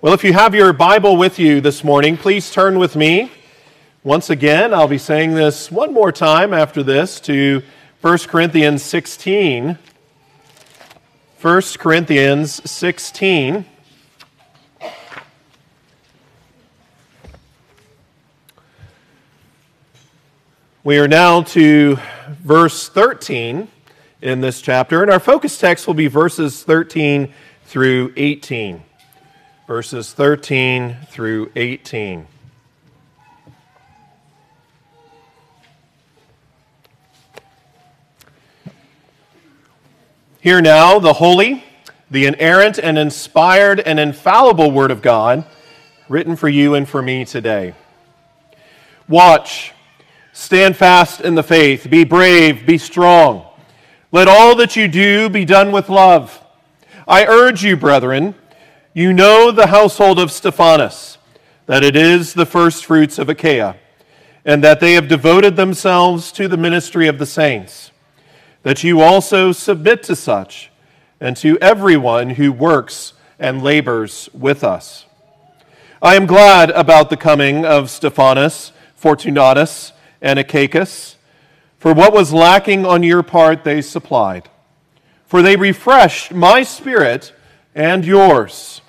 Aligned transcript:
Well, 0.00 0.14
if 0.14 0.22
you 0.22 0.32
have 0.34 0.54
your 0.54 0.72
Bible 0.72 1.16
with 1.16 1.40
you 1.40 1.60
this 1.60 1.82
morning, 1.82 2.16
please 2.16 2.52
turn 2.52 2.78
with 2.78 2.94
me. 2.94 3.32
Once 4.04 4.30
again, 4.30 4.72
I'll 4.72 4.86
be 4.86 4.98
saying 4.98 5.34
this 5.34 5.70
one 5.70 5.92
more 5.92 6.12
time 6.12 6.54
after 6.54 6.84
this 6.84 7.18
to 7.20 7.62
1 8.02 8.18
Corinthians 8.28 8.82
16. 8.84 9.76
1 11.40 11.62
Corinthians 11.78 12.70
16. 12.70 13.64
We 20.84 20.98
are 20.98 21.08
now 21.08 21.42
to 21.42 21.98
verse 22.28 22.88
13 22.88 23.66
in 24.20 24.40
this 24.40 24.62
chapter, 24.62 25.02
and 25.02 25.10
our 25.10 25.18
focus 25.18 25.58
text 25.58 25.88
will 25.88 25.94
be 25.94 26.06
verses 26.06 26.62
13 26.62 27.32
through 27.72 28.12
18 28.18 28.82
verses 29.66 30.12
13 30.12 30.94
through 31.08 31.50
18. 31.56 32.26
Hear 40.40 40.60
now 40.60 40.98
the 40.98 41.14
holy, 41.14 41.64
the 42.10 42.26
inerrant, 42.26 42.78
and 42.78 42.98
inspired 42.98 43.80
and 43.80 43.98
infallible 43.98 44.70
Word 44.70 44.90
of 44.90 45.00
God, 45.00 45.46
written 46.10 46.36
for 46.36 46.50
you 46.50 46.74
and 46.74 46.86
for 46.86 47.00
me 47.00 47.24
today. 47.24 47.72
Watch, 49.08 49.72
stand 50.34 50.76
fast 50.76 51.22
in 51.22 51.34
the 51.34 51.42
faith, 51.42 51.88
be 51.88 52.04
brave, 52.04 52.66
be 52.66 52.76
strong. 52.76 53.46
Let 54.10 54.28
all 54.28 54.54
that 54.56 54.76
you 54.76 54.86
do 54.86 55.30
be 55.30 55.46
done 55.46 55.72
with 55.72 55.88
love. 55.88 56.41
I 57.06 57.24
urge 57.26 57.64
you, 57.64 57.76
brethren, 57.76 58.36
you 58.94 59.12
know 59.12 59.50
the 59.50 59.66
household 59.66 60.20
of 60.20 60.30
Stephanas, 60.30 61.18
that 61.66 61.82
it 61.82 61.96
is 61.96 62.34
the 62.34 62.46
firstfruits 62.46 63.18
of 63.18 63.28
Achaia, 63.28 63.76
and 64.44 64.62
that 64.62 64.78
they 64.78 64.92
have 64.92 65.08
devoted 65.08 65.56
themselves 65.56 66.30
to 66.32 66.46
the 66.46 66.56
ministry 66.56 67.08
of 67.08 67.18
the 67.18 67.26
saints, 67.26 67.90
that 68.62 68.84
you 68.84 69.00
also 69.00 69.50
submit 69.50 70.04
to 70.04 70.14
such, 70.14 70.70
and 71.20 71.36
to 71.38 71.58
everyone 71.58 72.30
who 72.30 72.52
works 72.52 73.14
and 73.38 73.62
labors 73.62 74.28
with 74.32 74.62
us. 74.62 75.06
I 76.00 76.14
am 76.14 76.26
glad 76.26 76.70
about 76.70 77.10
the 77.10 77.16
coming 77.16 77.64
of 77.64 77.90
Stephanas, 77.90 78.72
Fortunatus, 78.94 79.92
and 80.20 80.38
Achaicus, 80.38 81.16
for 81.78 81.92
what 81.92 82.12
was 82.12 82.32
lacking 82.32 82.86
on 82.86 83.02
your 83.02 83.24
part 83.24 83.64
they 83.64 83.82
supplied. 83.82 84.48
For 85.32 85.40
they 85.40 85.56
refreshed 85.56 86.34
my 86.34 86.62
spirit 86.62 87.32
and 87.74 88.04
yours. 88.04 88.82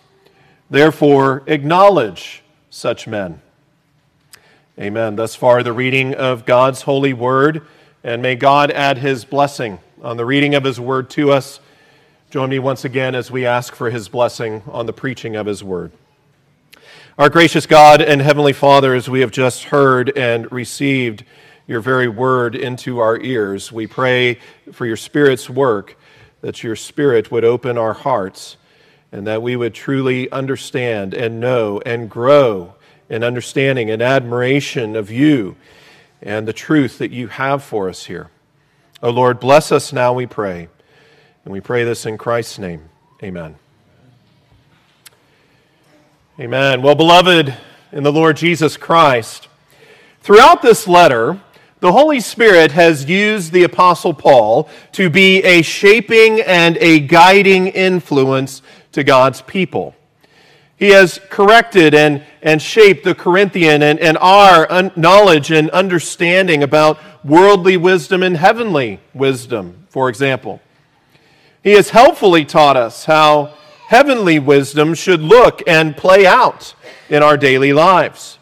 Therefore, 0.69 1.41
acknowledge 1.47 2.43
such 2.69 3.07
men. 3.07 3.41
Amen. 4.77 5.15
Thus 5.15 5.35
far, 5.35 5.63
the 5.63 5.71
reading 5.71 6.13
of 6.13 6.45
God's 6.45 6.81
holy 6.81 7.13
word, 7.13 7.65
and 8.03 8.21
may 8.21 8.35
God 8.35 8.71
add 8.71 8.97
his 8.97 9.23
blessing 9.23 9.79
on 10.01 10.17
the 10.17 10.25
reading 10.25 10.53
of 10.53 10.65
his 10.65 10.81
word 10.81 11.09
to 11.11 11.31
us. 11.31 11.61
Join 12.29 12.49
me 12.49 12.59
once 12.59 12.83
again 12.83 13.15
as 13.15 13.31
we 13.31 13.45
ask 13.45 13.73
for 13.73 13.89
his 13.89 14.09
blessing 14.09 14.63
on 14.67 14.85
the 14.85 14.91
preaching 14.91 15.37
of 15.37 15.45
his 15.45 15.63
word. 15.63 15.93
Our 17.17 17.29
gracious 17.29 17.65
God 17.65 18.01
and 18.01 18.21
Heavenly 18.21 18.51
Father, 18.51 18.93
as 18.93 19.09
we 19.09 19.21
have 19.21 19.31
just 19.31 19.63
heard 19.63 20.09
and 20.17 20.51
received 20.51 21.23
your 21.67 21.79
very 21.79 22.09
word 22.09 22.53
into 22.53 22.99
our 22.99 23.17
ears, 23.21 23.71
we 23.71 23.87
pray 23.87 24.39
for 24.73 24.85
your 24.85 24.97
Spirit's 24.97 25.49
work, 25.49 25.95
that 26.43 26.61
your 26.61 26.75
Spirit 26.75 27.31
would 27.31 27.45
open 27.45 27.77
our 27.77 27.93
hearts 27.93 28.57
and 29.13 29.25
that 29.25 29.41
we 29.41 29.55
would 29.55 29.73
truly 29.73 30.29
understand 30.29 31.13
and 31.13 31.39
know 31.39 31.81
and 31.85 32.09
grow 32.09 32.75
in 33.09 33.23
understanding 33.23 33.89
and 33.89 34.01
admiration 34.01 34.97
of 34.97 35.09
you 35.09 35.55
and 36.21 36.45
the 36.45 36.51
truth 36.51 36.97
that 36.97 37.11
you 37.11 37.27
have 37.29 37.63
for 37.63 37.87
us 37.87 38.05
here. 38.05 38.29
O 39.01 39.07
oh 39.07 39.11
Lord, 39.11 39.39
bless 39.39 39.71
us 39.71 39.93
now, 39.93 40.11
we 40.11 40.25
pray. 40.25 40.67
And 41.45 41.53
we 41.53 41.61
pray 41.61 41.85
this 41.85 42.05
in 42.05 42.17
Christ's 42.17 42.59
name. 42.59 42.89
Amen. 43.23 43.55
Amen. 46.37 46.81
Well, 46.81 46.95
beloved 46.95 47.55
in 47.93 48.03
the 48.03 48.11
Lord 48.11 48.35
Jesus 48.35 48.75
Christ, 48.75 49.47
throughout 50.19 50.61
this 50.61 50.89
letter, 50.89 51.39
the 51.83 51.91
Holy 51.91 52.21
Spirit 52.21 52.71
has 52.71 53.09
used 53.09 53.51
the 53.51 53.63
Apostle 53.63 54.13
Paul 54.13 54.69
to 54.93 55.09
be 55.09 55.43
a 55.43 55.61
shaping 55.61 56.39
and 56.39 56.77
a 56.77 57.01
guiding 57.01 57.67
influence 57.67 58.61
to 58.93 59.03
God's 59.03 59.41
people. 59.41 59.93
He 60.77 60.91
has 60.91 61.19
corrected 61.29 61.93
and, 61.93 62.23
and 62.41 62.61
shaped 62.61 63.03
the 63.03 63.13
Corinthian 63.13 63.83
and, 63.83 63.99
and 63.99 64.17
our 64.19 64.65
un- 64.71 64.93
knowledge 64.95 65.51
and 65.51 65.69
understanding 65.71 66.63
about 66.63 66.99
worldly 67.21 67.75
wisdom 67.75 68.23
and 68.23 68.37
heavenly 68.37 69.01
wisdom, 69.13 69.85
for 69.89 70.07
example. 70.07 70.61
He 71.65 71.73
has 71.73 71.89
helpfully 71.89 72.45
taught 72.45 72.77
us 72.77 73.03
how 73.03 73.55
heavenly 73.87 74.39
wisdom 74.39 74.93
should 74.93 75.19
look 75.19 75.61
and 75.67 75.97
play 75.97 76.25
out 76.25 76.75
in 77.09 77.21
our 77.21 77.35
daily 77.35 77.73
lives. 77.73 78.39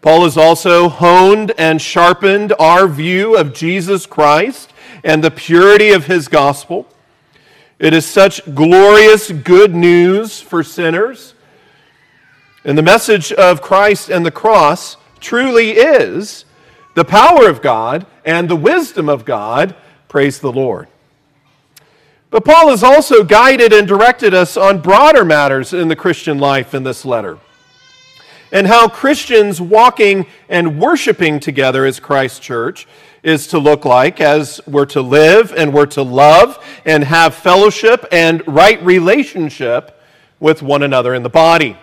Paul 0.00 0.24
has 0.24 0.36
also 0.36 0.88
honed 0.88 1.52
and 1.58 1.82
sharpened 1.82 2.52
our 2.58 2.86
view 2.86 3.36
of 3.36 3.52
Jesus 3.52 4.06
Christ 4.06 4.72
and 5.02 5.22
the 5.22 5.30
purity 5.30 5.90
of 5.90 6.06
his 6.06 6.28
gospel. 6.28 6.86
It 7.78 7.94
is 7.94 8.06
such 8.06 8.42
glorious 8.54 9.30
good 9.30 9.74
news 9.74 10.40
for 10.40 10.62
sinners. 10.62 11.34
And 12.64 12.76
the 12.76 12.82
message 12.82 13.32
of 13.32 13.62
Christ 13.62 14.08
and 14.08 14.24
the 14.24 14.30
cross 14.30 14.96
truly 15.20 15.72
is 15.72 16.44
the 16.94 17.04
power 17.04 17.48
of 17.48 17.62
God 17.62 18.06
and 18.24 18.48
the 18.48 18.56
wisdom 18.56 19.08
of 19.08 19.24
God. 19.24 19.74
Praise 20.08 20.38
the 20.38 20.52
Lord. 20.52 20.88
But 22.30 22.44
Paul 22.44 22.68
has 22.68 22.82
also 22.82 23.24
guided 23.24 23.72
and 23.72 23.88
directed 23.88 24.34
us 24.34 24.56
on 24.56 24.80
broader 24.80 25.24
matters 25.24 25.72
in 25.72 25.88
the 25.88 25.96
Christian 25.96 26.38
life 26.38 26.74
in 26.74 26.82
this 26.82 27.04
letter. 27.04 27.38
And 28.50 28.66
how 28.66 28.88
Christians 28.88 29.60
walking 29.60 30.26
and 30.48 30.80
worshiping 30.80 31.40
together 31.40 31.84
as 31.84 32.00
Christ's 32.00 32.40
church 32.40 32.86
is 33.22 33.46
to 33.48 33.58
look 33.58 33.84
like 33.84 34.20
as 34.20 34.60
we're 34.66 34.86
to 34.86 35.02
live 35.02 35.52
and 35.52 35.74
we're 35.74 35.86
to 35.86 36.02
love 36.02 36.64
and 36.84 37.04
have 37.04 37.34
fellowship 37.34 38.06
and 38.10 38.46
right 38.46 38.82
relationship 38.82 40.00
with 40.40 40.62
one 40.62 40.82
another 40.82 41.14
in 41.14 41.22
the 41.22 41.28
body. 41.28 41.76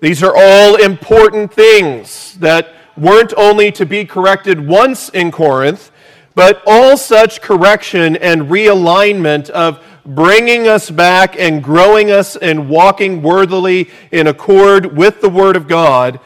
These 0.00 0.22
are 0.22 0.34
all 0.36 0.76
important 0.76 1.52
things 1.52 2.34
that 2.38 2.74
weren't 2.96 3.32
only 3.36 3.70
to 3.72 3.86
be 3.86 4.04
corrected 4.04 4.66
once 4.66 5.08
in 5.10 5.30
Corinth, 5.30 5.90
but 6.34 6.62
all 6.66 6.96
such 6.96 7.40
correction 7.40 8.16
and 8.16 8.42
realignment 8.42 9.48
of 9.50 9.82
bringing 10.06 10.68
us 10.68 10.90
back 10.90 11.38
and 11.38 11.62
growing 11.62 12.10
us 12.10 12.36
and 12.36 12.68
walking 12.68 13.22
worthily 13.22 13.90
in 14.12 14.26
accord 14.26 14.96
with 14.96 15.20
the 15.20 15.28
Word 15.28 15.56
of 15.56 15.66
God 15.66 16.20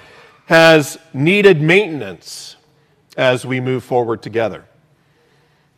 has 0.46 0.98
needed 1.14 1.62
maintenance 1.62 2.56
as 3.16 3.46
we 3.46 3.60
move 3.60 3.82
forward 3.82 4.22
together. 4.22 4.64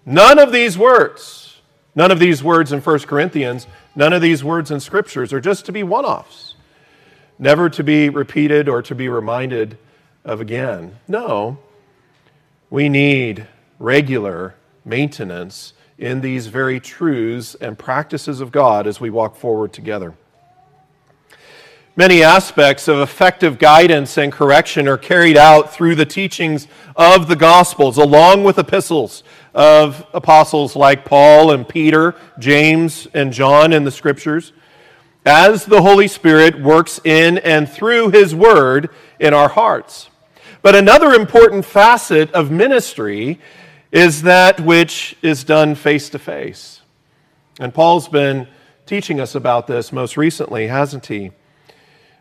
None 0.04 0.38
of 0.38 0.50
these 0.50 0.76
words, 0.76 1.60
none 1.94 2.10
of 2.10 2.18
these 2.18 2.42
words 2.42 2.72
in 2.72 2.80
1 2.80 2.98
Corinthians, 3.00 3.66
none 3.94 4.12
of 4.12 4.20
these 4.20 4.42
words 4.42 4.70
in 4.70 4.80
scriptures 4.80 5.32
are 5.32 5.41
just 5.41 5.64
to 5.66 5.72
be 5.72 5.82
one 5.82 6.04
offs, 6.04 6.54
never 7.38 7.70
to 7.70 7.84
be 7.84 8.08
repeated 8.08 8.68
or 8.68 8.82
to 8.82 8.94
be 8.94 9.08
reminded 9.08 9.78
of 10.24 10.41
again. 10.41 10.96
No, 11.06 11.58
we 12.70 12.88
need 12.88 13.46
regular 13.78 14.54
maintenance 14.84 15.74
in 16.02 16.20
these 16.20 16.48
very 16.48 16.80
truths 16.80 17.54
and 17.54 17.78
practices 17.78 18.40
of 18.40 18.50
God 18.50 18.88
as 18.88 19.00
we 19.00 19.08
walk 19.08 19.36
forward 19.36 19.72
together. 19.72 20.14
Many 21.94 22.24
aspects 22.24 22.88
of 22.88 22.98
effective 22.98 23.60
guidance 23.60 24.18
and 24.18 24.32
correction 24.32 24.88
are 24.88 24.98
carried 24.98 25.36
out 25.36 25.72
through 25.72 25.94
the 25.94 26.04
teachings 26.04 26.66
of 26.97 27.28
the 27.28 27.36
Gospels, 27.36 27.98
along 27.98 28.42
with 28.42 28.59
epistles 28.59 29.22
of 29.54 30.04
apostles 30.12 30.74
like 30.74 31.04
Paul 31.04 31.53
and 31.53 31.68
Peter, 31.68 32.16
James, 32.36 33.06
and 33.15 33.32
John 33.32 33.72
in 33.72 33.84
the 33.84 33.91
Scriptures, 33.92 34.53
as 35.24 35.66
the 35.66 35.82
Holy 35.82 36.09
Spirit 36.09 36.60
works 36.60 37.00
in 37.04 37.38
and 37.38 37.68
through 37.68 38.10
His 38.10 38.34
Word 38.34 38.91
in 39.21 39.34
our 39.34 39.50
hearts. 39.50 40.09
But 40.62 40.74
another 40.74 41.12
important 41.12 41.65
facet 41.65 42.32
of 42.32 42.50
ministry 42.50 43.38
is 43.92 44.22
that 44.22 44.59
which 44.59 45.15
is 45.22 45.44
done 45.44 45.74
face 45.74 46.09
to 46.09 46.18
face. 46.18 46.80
And 47.60 47.72
Paul's 47.72 48.09
been 48.09 48.48
teaching 48.86 49.21
us 49.21 49.34
about 49.34 49.66
this 49.66 49.92
most 49.92 50.16
recently, 50.16 50.66
hasn't 50.66 51.06
he? 51.06 51.30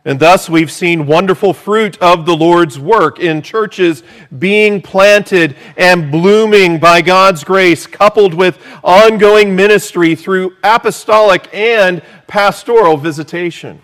And 0.03 0.19
thus 0.19 0.49
we've 0.49 0.71
seen 0.71 1.05
wonderful 1.05 1.53
fruit 1.53 1.97
of 2.01 2.25
the 2.25 2.35
Lord's 2.35 2.79
work 2.79 3.19
in 3.19 3.41
churches 3.41 4.03
being 4.37 4.81
planted 4.81 5.55
and 5.77 6.11
blooming 6.11 6.79
by 6.79 7.01
God's 7.01 7.43
grace, 7.43 7.85
coupled 7.85 8.33
with 8.33 8.59
ongoing 8.83 9.55
ministry 9.55 10.15
through 10.15 10.57
apostolic 10.63 11.47
and 11.53 12.01
pastoral 12.27 12.97
visitation. 12.97 13.81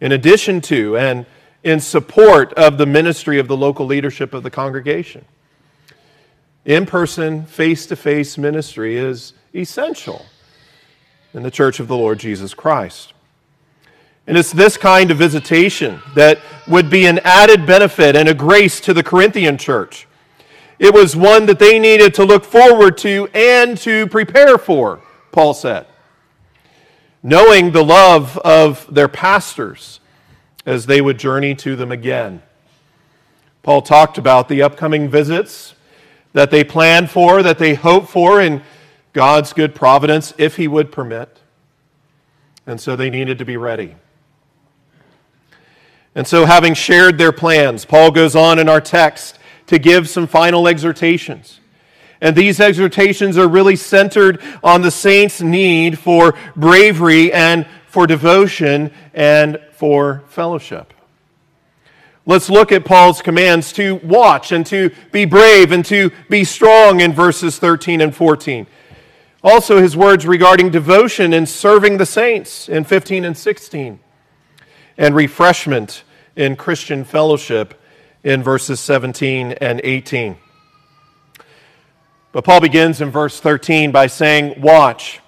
In 0.00 0.12
addition 0.12 0.60
to 0.62 0.96
and 0.96 1.26
in 1.62 1.80
support 1.80 2.52
of 2.54 2.76
the 2.76 2.86
ministry 2.86 3.38
of 3.38 3.46
the 3.46 3.56
local 3.56 3.86
leadership 3.86 4.34
of 4.34 4.42
the 4.42 4.50
congregation. 4.50 5.24
In 6.64 6.86
person, 6.86 7.44
face 7.44 7.86
to 7.86 7.96
face 7.96 8.36
ministry 8.36 8.96
is 8.96 9.32
essential 9.54 10.26
in 11.34 11.42
the 11.42 11.50
church 11.50 11.80
of 11.80 11.88
the 11.88 11.96
Lord 11.96 12.18
Jesus 12.18 12.54
Christ. 12.54 13.12
And 14.26 14.36
it's 14.36 14.52
this 14.52 14.76
kind 14.76 15.10
of 15.10 15.16
visitation 15.16 16.00
that 16.14 16.38
would 16.66 16.90
be 16.90 17.06
an 17.06 17.20
added 17.24 17.66
benefit 17.66 18.14
and 18.14 18.28
a 18.28 18.34
grace 18.34 18.80
to 18.80 18.92
the 18.92 19.02
Corinthian 19.02 19.56
church. 19.56 20.06
It 20.78 20.92
was 20.92 21.16
one 21.16 21.46
that 21.46 21.58
they 21.58 21.78
needed 21.78 22.14
to 22.14 22.24
look 22.24 22.44
forward 22.44 22.98
to 22.98 23.28
and 23.32 23.78
to 23.78 24.06
prepare 24.08 24.58
for, 24.58 25.00
Paul 25.32 25.54
said. 25.54 25.86
Knowing 27.22 27.72
the 27.72 27.82
love 27.82 28.36
of 28.38 28.86
their 28.94 29.08
pastors 29.08 30.00
as 30.66 30.86
they 30.86 31.00
would 31.00 31.18
journey 31.18 31.54
to 31.54 31.74
them 31.74 31.90
again. 31.90 32.42
Paul 33.62 33.80
talked 33.82 34.18
about 34.18 34.48
the 34.48 34.62
upcoming 34.62 35.08
visits 35.08 35.74
that 36.32 36.50
they 36.50 36.64
planned 36.64 37.10
for, 37.10 37.42
that 37.42 37.58
they 37.58 37.74
hoped 37.74 38.08
for 38.08 38.40
in 38.40 38.62
God's 39.12 39.52
good 39.52 39.74
providence, 39.74 40.34
if 40.38 40.56
He 40.56 40.68
would 40.68 40.92
permit. 40.92 41.40
And 42.66 42.80
so 42.80 42.96
they 42.96 43.10
needed 43.10 43.38
to 43.38 43.44
be 43.44 43.56
ready. 43.56 43.94
And 46.14 46.26
so, 46.26 46.46
having 46.46 46.74
shared 46.74 47.16
their 47.16 47.32
plans, 47.32 47.84
Paul 47.84 48.10
goes 48.10 48.34
on 48.34 48.58
in 48.58 48.68
our 48.68 48.80
text 48.80 49.38
to 49.68 49.78
give 49.78 50.08
some 50.08 50.26
final 50.26 50.66
exhortations. 50.66 51.60
And 52.20 52.34
these 52.34 52.58
exhortations 52.58 53.38
are 53.38 53.46
really 53.46 53.76
centered 53.76 54.42
on 54.64 54.82
the 54.82 54.90
saints' 54.90 55.40
need 55.40 55.98
for 55.98 56.34
bravery 56.56 57.32
and 57.32 57.66
for 57.86 58.06
devotion 58.06 58.92
and 59.14 59.60
for 59.72 60.24
fellowship. 60.28 60.92
Let's 62.28 62.50
look 62.50 62.72
at 62.72 62.84
Paul's 62.84 63.22
commands 63.22 63.72
to 63.72 63.94
watch 64.04 64.52
and 64.52 64.66
to 64.66 64.90
be 65.12 65.24
brave 65.24 65.72
and 65.72 65.82
to 65.86 66.10
be 66.28 66.44
strong 66.44 67.00
in 67.00 67.14
verses 67.14 67.58
13 67.58 68.02
and 68.02 68.14
14. 68.14 68.66
Also, 69.42 69.80
his 69.80 69.96
words 69.96 70.26
regarding 70.26 70.68
devotion 70.68 71.32
and 71.32 71.48
serving 71.48 71.96
the 71.96 72.04
saints 72.04 72.68
in 72.68 72.84
15 72.84 73.24
and 73.24 73.34
16, 73.34 73.98
and 74.98 75.16
refreshment 75.16 76.02
in 76.36 76.54
Christian 76.54 77.02
fellowship 77.02 77.80
in 78.22 78.42
verses 78.42 78.78
17 78.78 79.52
and 79.52 79.80
18. 79.82 80.36
But 82.32 82.44
Paul 82.44 82.60
begins 82.60 83.00
in 83.00 83.08
verse 83.08 83.40
13 83.40 83.90
by 83.90 84.06
saying, 84.06 84.60
Watch, 84.60 85.20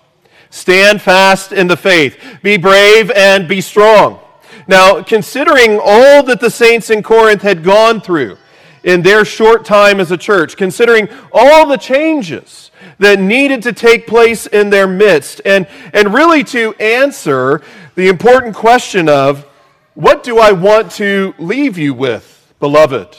stand 0.51 1.01
fast 1.01 1.51
in 1.51 1.67
the 1.67 1.79
faith, 1.79 2.19
be 2.43 2.59
brave 2.59 3.11
and 3.13 3.49
be 3.49 3.63
strong. 3.63 4.21
Now, 4.67 5.03
considering 5.03 5.81
all 5.83 6.23
that 6.25 6.41
the 6.41 6.51
saints 6.51 6.91
in 6.91 7.03
Corinth 7.03 7.43
had 7.43 7.65
gone 7.65 8.01
through 8.01 8.37
in 8.83 9.03
their 9.03 9.25
short 9.25 9.65
time 9.65 10.01
as 10.01 10.11
a 10.11 10.17
church, 10.17 10.57
considering 10.57 11.09
all 11.33 11.67
the 11.67 11.77
changes 11.77 12.71
that 12.99 13.19
needed 13.19 13.63
to 13.63 13.73
take 13.73 14.07
place 14.07 14.47
in 14.47 14.71
their 14.71 14.87
midst, 14.87 15.41
and, 15.45 15.67
and 15.93 16.15
really 16.15 16.45
to 16.45 16.75
answer 16.75 17.63
the 17.95 18.09
important 18.09 18.55
question 18.55 19.09
of 19.09 19.47
what 19.95 20.23
do 20.23 20.39
I 20.39 20.53
want 20.53 20.91
to 20.93 21.35
leave 21.39 21.77
you 21.77 21.93
with, 21.93 22.55
beloved, 22.59 23.17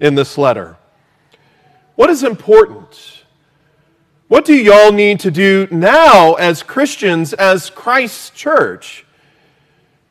in 0.00 0.14
this 0.14 0.36
letter? 0.36 0.76
What 1.94 2.10
is 2.10 2.22
important? 2.22 3.24
What 4.28 4.44
do 4.44 4.54
y'all 4.54 4.92
need 4.92 5.20
to 5.20 5.30
do 5.30 5.66
now 5.70 6.34
as 6.34 6.62
Christians, 6.62 7.32
as 7.32 7.70
Christ's 7.70 8.30
church? 8.30 9.06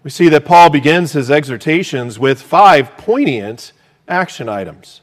We 0.07 0.11
see 0.11 0.29
that 0.29 0.45
Paul 0.45 0.69
begins 0.69 1.11
his 1.11 1.29
exhortations 1.29 2.17
with 2.17 2.41
five 2.41 2.95
poignant 2.95 3.73
action 4.07 4.47
items, 4.47 5.01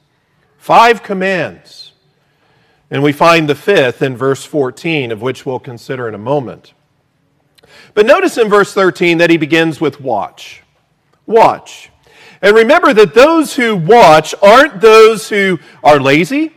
five 0.57 1.03
commands. 1.03 1.93
And 2.91 3.03
we 3.03 3.13
find 3.13 3.47
the 3.47 3.55
fifth 3.55 4.01
in 4.01 4.17
verse 4.17 4.47
14, 4.47 5.13
of 5.13 5.21
which 5.21 5.45
we'll 5.45 5.59
consider 5.59 6.09
in 6.09 6.15
a 6.15 6.19
moment. 6.19 6.73
But 7.93 8.07
notice 8.07 8.39
in 8.39 8.49
verse 8.49 8.73
13 8.73 9.19
that 9.19 9.29
he 9.29 9.37
begins 9.37 9.79
with 9.79 10.01
watch 10.01 10.63
watch. 11.27 11.91
And 12.41 12.57
remember 12.57 12.95
that 12.95 13.13
those 13.13 13.57
who 13.57 13.77
watch 13.77 14.35
aren't 14.41 14.81
those 14.81 15.29
who 15.29 15.59
are 15.83 16.01
lazy 16.01 16.51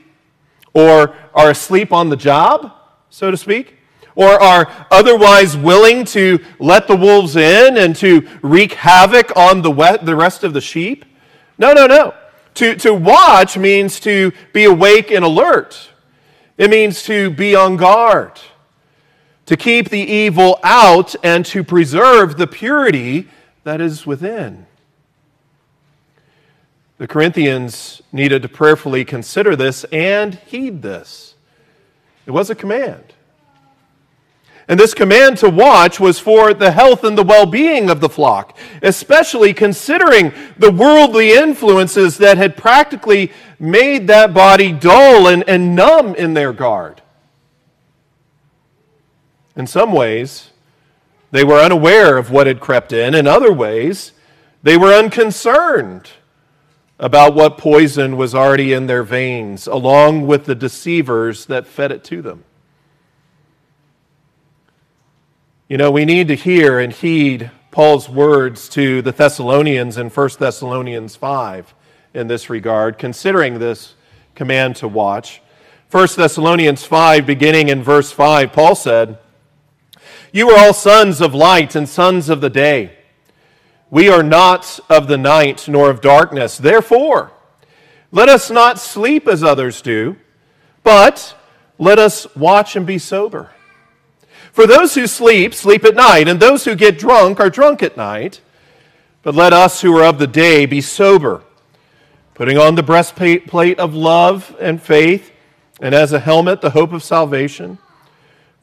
or 0.73 1.17
are 1.33 1.49
asleep 1.49 1.91
on 1.91 2.07
the 2.07 2.15
job, 2.15 2.71
so 3.09 3.29
to 3.29 3.35
speak, 3.35 3.76
or 4.17 4.41
are 4.41 4.67
otherwise 4.89 5.55
willing 5.55 6.03
to 6.03 6.43
let 6.57 6.87
the 6.87 6.95
wolves 6.95 7.35
in 7.35 7.77
and 7.77 7.95
to 7.95 8.27
wreak 8.41 8.73
havoc 8.73 9.31
on 9.37 9.61
the, 9.61 9.99
the 10.01 10.15
rest 10.15 10.43
of 10.43 10.53
the 10.53 10.59
sheep. 10.59 11.05
No, 11.59 11.71
no, 11.71 11.85
no. 11.85 12.15
To, 12.55 12.75
to 12.77 12.95
watch 12.95 13.59
means 13.59 13.99
to 13.99 14.33
be 14.53 14.63
awake 14.63 15.11
and 15.11 15.23
alert, 15.23 15.91
it 16.57 16.71
means 16.71 17.03
to 17.03 17.29
be 17.29 17.55
on 17.55 17.77
guard, 17.77 18.31
to 19.45 19.55
keep 19.55 19.89
the 19.89 19.99
evil 19.99 20.59
out, 20.63 21.15
and 21.23 21.45
to 21.45 21.63
preserve 21.63 22.37
the 22.37 22.47
purity 22.47 23.27
that 23.65 23.79
is 23.79 24.07
within. 24.07 24.65
The 26.97 27.07
Corinthians 27.07 28.01
needed 28.11 28.41
to 28.41 28.49
prayerfully 28.49 29.05
consider 29.05 29.55
this 29.55 29.83
and 29.91 30.33
heed 30.47 30.81
this. 30.81 31.35
It 32.25 32.31
was 32.31 32.49
a 32.49 32.55
command. 32.55 33.13
And 34.69 34.77
this 34.79 34.93
command 34.93 35.37
to 35.37 35.49
watch 35.49 35.99
was 35.99 36.19
for 36.19 36.53
the 36.53 36.71
health 36.71 37.05
and 37.05 37.17
the 37.17 37.23
well 37.23 37.45
being 37.45 37.89
of 37.89 38.01
the 38.01 38.09
flock, 38.09 38.57
especially 38.81 39.53
considering 39.53 40.33
the 40.57 40.71
worldly 40.71 41.31
influences 41.31 42.17
that 42.17 42.37
had 42.37 42.57
practically 42.57 43.31
made 43.59 44.07
that 44.07 44.33
body 44.33 44.73
dull 44.73 45.27
and, 45.27 45.43
and 45.47 45.73
numb 45.73 46.15
in 46.15 46.33
their 46.33 46.51
guard. 46.51 47.01
In 49.55 49.67
some 49.67 49.93
ways, 49.93 50.51
they 51.31 51.43
were 51.43 51.59
unaware 51.59 52.17
of 52.17 52.29
what 52.29 52.45
had 52.45 52.59
crept 52.59 52.91
in. 52.91 53.15
In 53.15 53.25
other 53.25 53.53
ways, 53.53 54.11
they 54.63 54.77
were 54.77 54.93
unconcerned 54.93 56.09
about 56.99 57.35
what 57.35 57.57
poison 57.57 58.17
was 58.17 58.35
already 58.35 58.73
in 58.73 58.87
their 58.87 59.03
veins, 59.03 59.65
along 59.65 60.27
with 60.27 60.45
the 60.45 60.55
deceivers 60.55 61.45
that 61.45 61.67
fed 61.67 61.91
it 61.91 62.03
to 62.05 62.21
them. 62.21 62.43
You 65.69 65.75
know, 65.75 65.91
we 65.91 66.05
need 66.05 66.29
to 66.29 66.35
hear 66.35 66.79
and 66.79 66.93
heed 66.93 67.51
Paul's 67.71 68.07
words 68.07 68.69
to 68.69 69.01
the 69.01 69.11
Thessalonians 69.11 69.97
in 69.97 70.09
1 70.09 70.29
Thessalonians 70.39 71.17
5 71.17 71.75
in 72.13 72.27
this 72.27 72.49
regard, 72.49 72.97
considering 72.97 73.59
this 73.59 73.95
command 74.33 74.77
to 74.77 74.87
watch. 74.87 75.41
1 75.91 76.07
Thessalonians 76.15 76.85
5, 76.85 77.25
beginning 77.25 77.67
in 77.67 77.83
verse 77.83 78.13
5, 78.13 78.53
Paul 78.53 78.75
said, 78.75 79.19
you 80.31 80.49
are 80.51 80.57
all 80.57 80.73
sons 80.73 81.19
of 81.19 81.35
light 81.35 81.75
and 81.75 81.89
sons 81.89 82.29
of 82.29 82.39
the 82.39 82.49
day. 82.49 82.97
We 83.89 84.07
are 84.07 84.23
not 84.23 84.79
of 84.89 85.09
the 85.09 85.17
night 85.17 85.67
nor 85.67 85.89
of 85.89 85.99
darkness. 85.99 86.57
Therefore, 86.57 87.33
let 88.13 88.29
us 88.29 88.49
not 88.49 88.79
sleep 88.79 89.27
as 89.27 89.43
others 89.43 89.81
do, 89.81 90.15
but 90.85 91.35
let 91.77 91.99
us 91.99 92.33
watch 92.37 92.77
and 92.77 92.87
be 92.87 92.97
sober. 92.97 93.51
For 94.57 94.65
those 94.65 94.95
who 94.95 95.05
sleep, 95.05 95.53
sleep 95.53 95.85
at 95.85 95.93
night, 95.93 96.27
and 96.27 96.39
those 96.39 96.65
who 96.65 96.73
get 96.73 96.97
drunk 96.97 97.39
are 97.39 97.47
drunk 97.47 97.83
at 97.83 97.95
night. 97.95 98.41
But 99.21 99.35
let 99.35 99.53
us 99.53 99.81
who 99.81 99.95
are 99.95 100.03
of 100.03 100.17
the 100.17 100.25
day 100.25 100.65
be 100.65 100.81
sober, 100.81 101.43
putting 102.33 102.57
on 102.57 102.73
the 102.73 102.81
breastplate 102.81 103.77
of 103.77 103.93
love 103.93 104.55
and 104.59 104.81
faith, 104.81 105.31
and 105.79 105.93
as 105.93 106.11
a 106.11 106.19
helmet, 106.19 106.61
the 106.61 106.71
hope 106.71 106.91
of 106.91 107.03
salvation. 107.03 107.77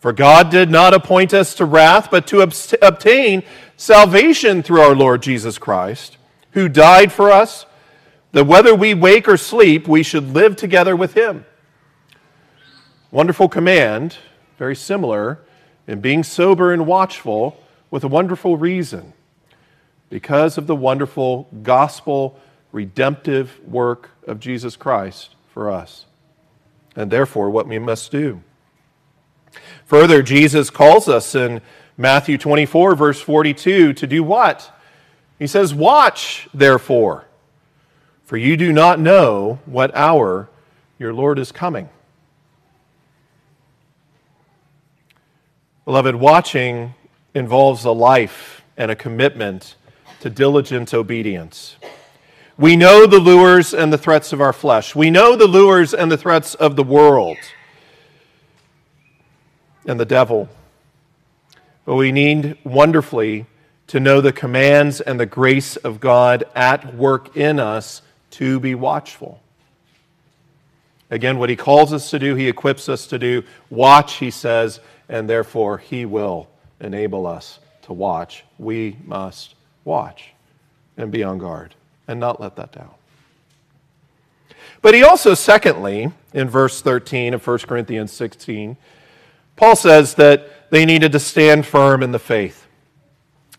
For 0.00 0.12
God 0.12 0.50
did 0.50 0.68
not 0.68 0.94
appoint 0.94 1.32
us 1.32 1.54
to 1.54 1.64
wrath, 1.64 2.10
but 2.10 2.26
to 2.26 2.40
obtain 2.40 3.44
salvation 3.76 4.64
through 4.64 4.80
our 4.80 4.96
Lord 4.96 5.22
Jesus 5.22 5.58
Christ, 5.58 6.16
who 6.54 6.68
died 6.68 7.12
for 7.12 7.30
us, 7.30 7.66
that 8.32 8.48
whether 8.48 8.74
we 8.74 8.94
wake 8.94 9.28
or 9.28 9.36
sleep, 9.36 9.86
we 9.86 10.02
should 10.02 10.34
live 10.34 10.56
together 10.56 10.96
with 10.96 11.14
him. 11.14 11.46
Wonderful 13.12 13.48
command, 13.48 14.16
very 14.58 14.74
similar 14.74 15.38
in 15.86 16.00
being 16.00 16.22
sober 16.22 16.72
and 16.72 16.86
watchful 16.86 17.60
with 17.90 18.04
a 18.04 18.08
wonderful 18.08 18.56
reason 18.56 19.12
because 20.10 20.58
of 20.58 20.66
the 20.66 20.76
wonderful 20.76 21.48
gospel 21.62 22.38
redemptive 22.72 23.60
work 23.66 24.10
of 24.26 24.40
Jesus 24.40 24.76
Christ 24.76 25.34
for 25.52 25.70
us, 25.70 26.06
and 26.96 27.10
therefore 27.10 27.50
what 27.50 27.68
we 27.68 27.78
must 27.78 28.10
do. 28.10 28.42
Further, 29.86 30.22
Jesus 30.22 30.70
calls 30.70 31.08
us 31.08 31.34
in 31.34 31.60
Matthew 31.96 32.36
24, 32.36 32.96
verse 32.96 33.20
42, 33.20 33.92
to 33.92 34.06
do 34.06 34.24
what? 34.24 34.72
He 35.38 35.46
says, 35.46 35.72
Watch, 35.72 36.48
therefore, 36.52 37.26
for 38.24 38.36
you 38.36 38.56
do 38.56 38.72
not 38.72 38.98
know 38.98 39.60
what 39.66 39.94
hour 39.94 40.48
your 40.98 41.12
Lord 41.12 41.38
is 41.38 41.52
coming. 41.52 41.88
Beloved, 45.84 46.14
watching 46.14 46.94
involves 47.34 47.84
a 47.84 47.90
life 47.90 48.62
and 48.76 48.90
a 48.90 48.96
commitment 48.96 49.76
to 50.20 50.30
diligent 50.30 50.94
obedience. 50.94 51.76
We 52.56 52.74
know 52.74 53.06
the 53.06 53.18
lures 53.18 53.74
and 53.74 53.92
the 53.92 53.98
threats 53.98 54.32
of 54.32 54.40
our 54.40 54.54
flesh. 54.54 54.94
We 54.94 55.10
know 55.10 55.36
the 55.36 55.46
lures 55.46 55.92
and 55.92 56.10
the 56.10 56.16
threats 56.16 56.54
of 56.54 56.76
the 56.76 56.82
world 56.82 57.36
and 59.84 60.00
the 60.00 60.06
devil. 60.06 60.48
But 61.84 61.96
we 61.96 62.12
need 62.12 62.56
wonderfully 62.64 63.44
to 63.88 64.00
know 64.00 64.22
the 64.22 64.32
commands 64.32 65.02
and 65.02 65.20
the 65.20 65.26
grace 65.26 65.76
of 65.76 66.00
God 66.00 66.44
at 66.54 66.94
work 66.94 67.36
in 67.36 67.60
us 67.60 68.00
to 68.30 68.58
be 68.58 68.74
watchful. 68.74 69.42
Again, 71.10 71.38
what 71.38 71.50
he 71.50 71.56
calls 71.56 71.92
us 71.92 72.08
to 72.10 72.18
do, 72.18 72.34
he 72.34 72.48
equips 72.48 72.88
us 72.88 73.06
to 73.08 73.18
do. 73.18 73.44
Watch, 73.68 74.14
he 74.14 74.30
says, 74.30 74.80
and 75.08 75.28
therefore 75.28 75.78
he 75.78 76.04
will 76.04 76.48
enable 76.80 77.26
us 77.26 77.58
to 77.82 77.92
watch. 77.92 78.44
We 78.58 78.96
must 79.04 79.54
watch 79.84 80.32
and 80.96 81.10
be 81.10 81.22
on 81.22 81.38
guard 81.38 81.74
and 82.08 82.20
not 82.20 82.40
let 82.40 82.56
that 82.56 82.72
down. 82.72 82.90
But 84.82 84.94
he 84.94 85.02
also, 85.02 85.34
secondly, 85.34 86.12
in 86.34 86.48
verse 86.48 86.82
13 86.82 87.34
of 87.34 87.46
1 87.46 87.58
Corinthians 87.60 88.12
16, 88.12 88.76
Paul 89.56 89.76
says 89.76 90.14
that 90.16 90.70
they 90.70 90.84
needed 90.84 91.12
to 91.12 91.20
stand 91.20 91.64
firm 91.64 92.02
in 92.02 92.12
the 92.12 92.18
faith. 92.18 92.66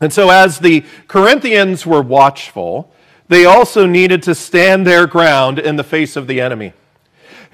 And 0.02 0.12
so, 0.12 0.30
as 0.30 0.60
the 0.60 0.84
Corinthians 1.08 1.86
were 1.86 2.02
watchful, 2.02 2.92
they 3.28 3.46
also 3.46 3.86
needed 3.86 4.22
to 4.24 4.36
stand 4.36 4.86
their 4.86 5.08
ground 5.08 5.58
in 5.58 5.78
the 5.78 5.84
face 5.84 6.16
of 6.16 6.28
the 6.28 6.42
enemy. 6.42 6.74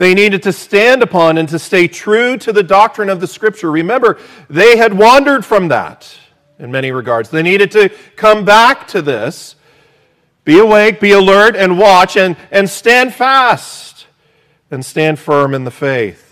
They 0.01 0.15
needed 0.15 0.41
to 0.43 0.51
stand 0.51 1.03
upon 1.03 1.37
and 1.37 1.47
to 1.49 1.59
stay 1.59 1.87
true 1.87 2.35
to 2.37 2.51
the 2.51 2.63
doctrine 2.63 3.07
of 3.07 3.21
the 3.21 3.27
Scripture. 3.27 3.69
Remember, 3.69 4.17
they 4.49 4.75
had 4.75 4.97
wandered 4.97 5.45
from 5.45 5.67
that 5.67 6.11
in 6.57 6.71
many 6.71 6.91
regards. 6.91 7.29
They 7.29 7.43
needed 7.43 7.69
to 7.73 7.89
come 8.15 8.43
back 8.43 8.87
to 8.87 9.03
this 9.03 9.57
be 10.43 10.57
awake, 10.57 10.99
be 10.99 11.11
alert, 11.11 11.55
and 11.55 11.77
watch, 11.77 12.17
and, 12.17 12.35
and 12.49 12.67
stand 12.67 13.13
fast 13.13 14.07
and 14.71 14.83
stand 14.83 15.19
firm 15.19 15.53
in 15.53 15.65
the 15.65 15.69
faith. 15.69 16.30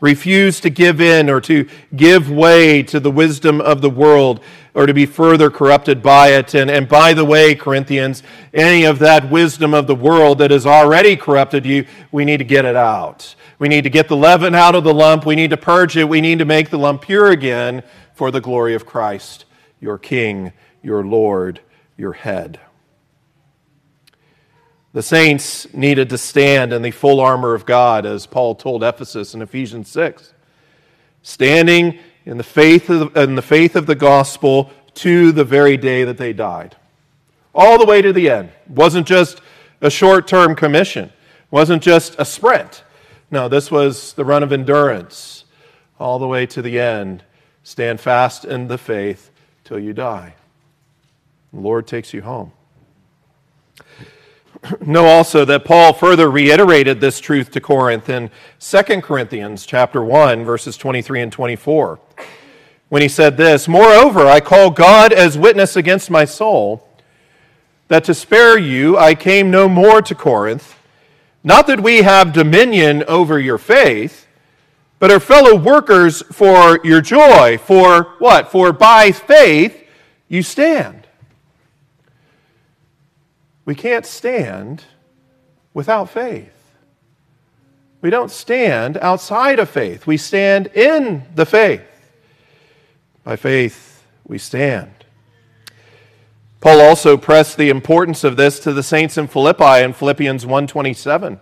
Refuse 0.00 0.60
to 0.60 0.70
give 0.70 1.00
in 1.00 1.28
or 1.28 1.40
to 1.42 1.68
give 1.94 2.30
way 2.30 2.82
to 2.84 2.98
the 2.98 3.10
wisdom 3.10 3.60
of 3.60 3.82
the 3.82 3.90
world 3.90 4.40
or 4.74 4.86
to 4.86 4.94
be 4.94 5.04
further 5.04 5.50
corrupted 5.50 6.02
by 6.02 6.28
it. 6.28 6.54
And, 6.54 6.70
and 6.70 6.88
by 6.88 7.12
the 7.12 7.24
way, 7.24 7.54
Corinthians, 7.54 8.22
any 8.54 8.84
of 8.84 8.98
that 9.00 9.30
wisdom 9.30 9.74
of 9.74 9.86
the 9.86 9.94
world 9.94 10.38
that 10.38 10.50
has 10.50 10.64
already 10.64 11.16
corrupted 11.16 11.66
you, 11.66 11.86
we 12.12 12.24
need 12.24 12.38
to 12.38 12.44
get 12.44 12.64
it 12.64 12.76
out. 12.76 13.34
We 13.58 13.68
need 13.68 13.84
to 13.84 13.90
get 13.90 14.08
the 14.08 14.16
leaven 14.16 14.54
out 14.54 14.74
of 14.74 14.84
the 14.84 14.94
lump. 14.94 15.26
We 15.26 15.36
need 15.36 15.50
to 15.50 15.56
purge 15.56 15.96
it. 15.96 16.08
We 16.08 16.20
need 16.20 16.38
to 16.38 16.46
make 16.46 16.70
the 16.70 16.78
lump 16.78 17.02
pure 17.02 17.30
again 17.30 17.82
for 18.14 18.30
the 18.30 18.40
glory 18.40 18.74
of 18.74 18.86
Christ, 18.86 19.44
your 19.80 19.98
King, 19.98 20.52
your 20.82 21.04
Lord, 21.04 21.60
your 21.98 22.14
head. 22.14 22.58
The 24.92 25.02
saints 25.02 25.72
needed 25.72 26.10
to 26.10 26.18
stand 26.18 26.72
in 26.72 26.82
the 26.82 26.90
full 26.90 27.20
armor 27.20 27.54
of 27.54 27.64
God, 27.64 28.04
as 28.04 28.26
Paul 28.26 28.54
told 28.56 28.82
Ephesus 28.82 29.34
in 29.34 29.42
Ephesians 29.42 29.88
6. 29.88 30.34
Standing 31.22 31.98
in 32.24 32.38
the 32.38 32.44
faith 32.44 32.90
of, 32.90 33.16
in 33.16 33.36
the, 33.36 33.42
faith 33.42 33.76
of 33.76 33.86
the 33.86 33.94
gospel 33.94 34.70
to 34.94 35.30
the 35.32 35.44
very 35.44 35.76
day 35.76 36.04
that 36.04 36.18
they 36.18 36.32
died. 36.32 36.76
All 37.54 37.78
the 37.78 37.86
way 37.86 38.02
to 38.02 38.12
the 38.12 38.28
end. 38.28 38.48
It 38.48 38.70
wasn't 38.72 39.06
just 39.06 39.40
a 39.80 39.90
short 39.90 40.26
term 40.26 40.56
commission, 40.56 41.04
it 41.06 41.12
wasn't 41.50 41.82
just 41.82 42.16
a 42.18 42.24
sprint. 42.24 42.84
No, 43.30 43.48
this 43.48 43.70
was 43.70 44.12
the 44.14 44.24
run 44.24 44.42
of 44.42 44.52
endurance 44.52 45.44
all 46.00 46.18
the 46.18 46.26
way 46.26 46.46
to 46.46 46.62
the 46.62 46.80
end. 46.80 47.22
Stand 47.62 48.00
fast 48.00 48.44
in 48.44 48.66
the 48.66 48.78
faith 48.78 49.30
till 49.62 49.78
you 49.78 49.92
die. 49.92 50.34
The 51.52 51.60
Lord 51.60 51.86
takes 51.86 52.12
you 52.12 52.22
home. 52.22 52.52
know 54.86 55.06
also 55.06 55.44
that 55.44 55.64
Paul 55.64 55.92
further 55.92 56.30
reiterated 56.30 57.00
this 57.00 57.20
truth 57.20 57.50
to 57.52 57.60
Corinth 57.60 58.08
in 58.08 58.30
2 58.58 58.82
Corinthians 59.00 59.66
chapter 59.66 60.02
1 60.02 60.44
verses 60.44 60.76
23 60.76 61.22
and 61.22 61.32
24 61.32 61.98
when 62.88 63.02
he 63.02 63.08
said 63.08 63.36
this, 63.36 63.68
"Moreover, 63.68 64.26
I 64.26 64.40
call 64.40 64.70
God 64.70 65.12
as 65.12 65.38
witness 65.38 65.76
against 65.76 66.10
my 66.10 66.24
soul 66.24 66.86
that 67.88 68.04
to 68.04 68.14
spare 68.14 68.58
you 68.58 68.98
I 68.98 69.14
came 69.14 69.50
no 69.50 69.68
more 69.68 70.02
to 70.02 70.14
Corinth, 70.14 70.76
not 71.42 71.66
that 71.68 71.80
we 71.80 72.02
have 72.02 72.32
dominion 72.32 73.04
over 73.04 73.38
your 73.38 73.58
faith, 73.58 74.26
but 74.98 75.10
are 75.10 75.20
fellow 75.20 75.54
workers 75.54 76.22
for 76.32 76.80
your 76.84 77.00
joy, 77.00 77.58
for 77.58 78.14
what? 78.18 78.50
For 78.50 78.72
by 78.72 79.12
faith 79.12 79.84
you 80.28 80.42
stand." 80.42 80.99
We 83.70 83.76
can't 83.76 84.04
stand 84.04 84.82
without 85.74 86.10
faith. 86.10 86.74
We 88.00 88.10
don't 88.10 88.32
stand 88.32 88.96
outside 88.96 89.60
of 89.60 89.70
faith. 89.70 90.08
We 90.08 90.16
stand 90.16 90.66
in 90.74 91.22
the 91.36 91.46
faith. 91.46 91.86
By 93.22 93.36
faith, 93.36 94.02
we 94.26 94.38
stand. 94.38 94.90
Paul 96.60 96.80
also 96.80 97.16
pressed 97.16 97.58
the 97.58 97.68
importance 97.68 98.24
of 98.24 98.36
this 98.36 98.58
to 98.58 98.72
the 98.72 98.82
saints 98.82 99.16
in 99.16 99.28
Philippi 99.28 99.84
in 99.84 99.92
Philippians 99.92 100.44
1:27. 100.44 101.38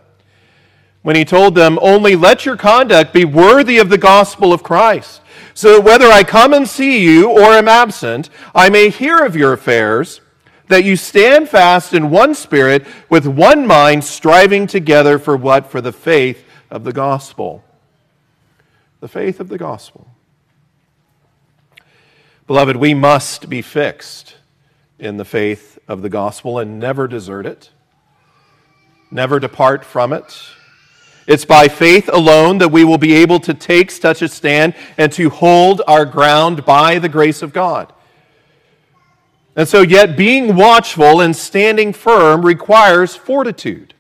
When 1.01 1.17
he 1.17 1.25
told 1.25 1.55
them, 1.55 1.79
"Only 1.81 2.15
let 2.15 2.45
your 2.45 2.59
conduct 2.59 3.15
be 3.15 3.25
worthy 3.25 3.79
of 3.79 3.89
the 3.89 3.97
gospel 3.97 4.53
of 4.53 4.63
Christ, 4.63 5.23
so 5.55 5.77
that 5.77 5.85
whether 5.85 6.13
I 6.13 6.25
come 6.25 6.53
and 6.53 6.69
see 6.69 6.99
you 6.99 7.31
or 7.31 7.55
am 7.55 7.69
absent, 7.69 8.29
I 8.55 8.69
may 8.69 8.91
hear 8.91 9.17
of 9.17 9.35
your 9.35 9.55
affairs." 9.55 10.21
That 10.69 10.85
you 10.85 10.97
stand 10.97 11.49
fast 11.49 11.95
in 11.95 12.11
one 12.11 12.35
spirit, 12.35 12.87
with 13.09 13.27
one 13.27 13.67
mind, 13.67 14.05
striving 14.05 14.67
together 14.67 15.19
for 15.19 15.37
what? 15.37 15.71
For 15.71 15.81
the 15.81 15.93
faith 15.93 16.45
of 16.71 16.85
the 16.85 16.93
gospel. 16.93 17.65
The 19.01 19.09
faith 19.09 19.41
of 19.41 19.49
the 19.49 19.59
gospel. 19.59 20.09
Beloved, 22.47 22.77
we 22.77 22.95
must 22.95 23.49
be 23.49 23.63
fixed 23.63 24.37
in 24.99 25.17
the 25.17 25.25
faith 25.25 25.79
of 25.87 26.03
the 26.03 26.09
gospel 26.09 26.59
and 26.59 26.81
never 26.81 27.07
desert 27.07 27.47
it, 27.47 27.71
never 29.11 29.39
depart 29.39 29.85
from 29.85 30.13
it. 30.13 30.39
It's 31.27 31.45
by 31.45 31.69
faith 31.69 32.09
alone 32.11 32.59
that 32.59 32.73
we 32.73 32.85
will 32.85 32.97
be 32.97 33.15
able 33.17 33.39
to 33.41 33.53
take 33.53 33.91
such 33.91 34.23
a 34.23 34.29
stand 34.29 34.75
and 34.97 35.13
to 35.13 35.29
hold 35.29 35.83
our 35.87 36.07
ground 36.07 36.65
by 36.65 36.99
the 36.99 37.09
grace 37.11 37.43
of 37.43 37.53
God. 37.53 37.93
And 39.59 39.67
so, 39.67 39.83
yet 39.83 40.17
being 40.17 40.55
watchful 40.55 41.21
and 41.21 41.35
standing 41.35 41.93
firm 41.93 42.47
requires 42.47 43.17
fortitude. 43.17 43.93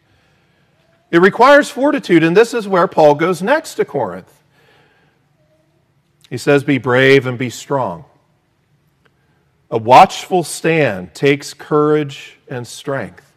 It 1.11 1.19
requires 1.19 1.69
fortitude, 1.69 2.23
and 2.23 2.37
this 2.37 2.55
is 2.55 2.69
where 2.69 2.87
Paul 2.87 3.17
goes 3.17 3.43
next 3.43 3.75
to 3.75 3.85
Corinth. 3.85 4.33
He 6.31 6.38
says, 6.38 6.62
Be 6.62 6.79
brave 6.79 7.27
and 7.27 7.37
be 7.37 7.50
strong. 7.50 8.05
A 9.69 9.77
watchful 9.77 10.45
stand 10.45 11.12
takes 11.12 11.55
courage 11.55 12.38
and 12.47 12.65
strength. 12.65 13.29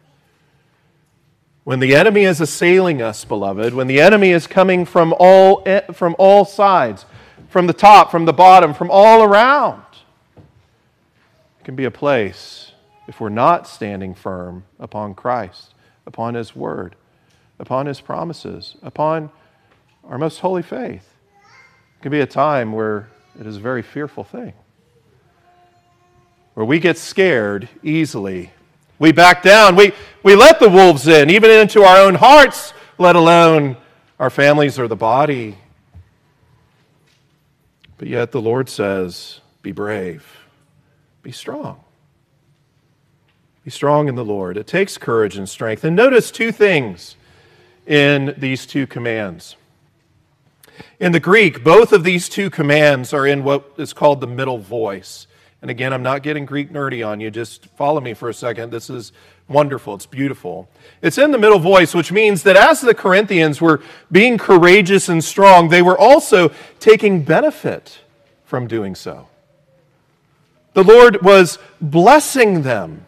When 1.64 1.80
the 1.80 1.96
enemy 1.96 2.22
is 2.22 2.40
assailing 2.40 3.02
us, 3.02 3.24
beloved, 3.24 3.74
when 3.74 3.88
the 3.88 4.00
enemy 4.00 4.30
is 4.30 4.46
coming 4.46 4.84
from 4.84 5.12
all, 5.18 5.64
eh, 5.66 5.80
from 5.92 6.14
all 6.20 6.44
sides, 6.44 7.04
from 7.48 7.66
the 7.66 7.72
top, 7.72 8.12
from 8.12 8.26
the 8.26 8.32
bottom, 8.32 8.74
from 8.74 8.92
all 8.92 9.24
around, 9.24 9.82
can 11.64 11.76
be 11.76 11.84
a 11.84 11.90
place 11.90 12.72
if 13.06 13.20
we're 13.20 13.28
not 13.28 13.66
standing 13.66 14.14
firm 14.14 14.64
upon 14.78 15.14
Christ, 15.14 15.74
upon 16.06 16.34
His 16.34 16.54
Word, 16.54 16.96
upon 17.58 17.86
His 17.86 18.00
promises, 18.00 18.76
upon 18.82 19.30
our 20.04 20.18
most 20.18 20.40
holy 20.40 20.62
faith. 20.62 21.14
It 21.98 22.02
can 22.02 22.12
be 22.12 22.20
a 22.20 22.26
time 22.26 22.72
where 22.72 23.08
it 23.38 23.46
is 23.46 23.56
a 23.56 23.60
very 23.60 23.82
fearful 23.82 24.24
thing, 24.24 24.52
where 26.54 26.66
we 26.66 26.78
get 26.78 26.98
scared 26.98 27.68
easily. 27.82 28.52
We 28.98 29.12
back 29.12 29.42
down. 29.42 29.74
We, 29.74 29.92
we 30.22 30.36
let 30.36 30.60
the 30.60 30.68
wolves 30.68 31.08
in, 31.08 31.30
even 31.30 31.50
into 31.50 31.82
our 31.82 31.98
own 31.98 32.14
hearts, 32.14 32.72
let 32.98 33.16
alone 33.16 33.76
our 34.18 34.30
families 34.30 34.78
or 34.78 34.86
the 34.86 34.96
body. 34.96 35.58
But 37.98 38.08
yet 38.08 38.32
the 38.32 38.40
Lord 38.40 38.68
says, 38.68 39.40
Be 39.62 39.72
brave 39.72 40.24
be 41.22 41.32
strong. 41.32 41.80
Be 43.64 43.70
strong 43.70 44.08
in 44.08 44.16
the 44.16 44.24
Lord. 44.24 44.56
It 44.56 44.66
takes 44.66 44.98
courage 44.98 45.36
and 45.36 45.48
strength. 45.48 45.84
And 45.84 45.94
notice 45.94 46.30
two 46.30 46.50
things 46.50 47.16
in 47.86 48.34
these 48.36 48.66
two 48.66 48.86
commands. 48.86 49.56
In 50.98 51.12
the 51.12 51.20
Greek, 51.20 51.62
both 51.62 51.92
of 51.92 52.02
these 52.02 52.28
two 52.28 52.50
commands 52.50 53.12
are 53.12 53.26
in 53.26 53.44
what 53.44 53.72
is 53.76 53.92
called 53.92 54.20
the 54.20 54.26
middle 54.26 54.58
voice. 54.58 55.26
And 55.60 55.70
again, 55.70 55.92
I'm 55.92 56.02
not 56.02 56.24
getting 56.24 56.44
Greek 56.44 56.72
nerdy 56.72 57.06
on 57.06 57.20
you. 57.20 57.30
Just 57.30 57.66
follow 57.66 58.00
me 58.00 58.14
for 58.14 58.28
a 58.28 58.34
second. 58.34 58.70
This 58.72 58.90
is 58.90 59.12
wonderful. 59.46 59.94
It's 59.94 60.06
beautiful. 60.06 60.68
It's 61.02 61.18
in 61.18 61.30
the 61.30 61.38
middle 61.38 61.60
voice, 61.60 61.94
which 61.94 62.10
means 62.10 62.42
that 62.42 62.56
as 62.56 62.80
the 62.80 62.94
Corinthians 62.94 63.60
were 63.60 63.80
being 64.10 64.38
courageous 64.38 65.08
and 65.08 65.22
strong, 65.22 65.68
they 65.68 65.82
were 65.82 65.98
also 65.98 66.50
taking 66.80 67.22
benefit 67.22 68.00
from 68.44 68.66
doing 68.66 68.96
so. 68.96 69.28
The 70.74 70.84
Lord 70.84 71.22
was 71.22 71.58
blessing 71.80 72.62
them 72.62 73.04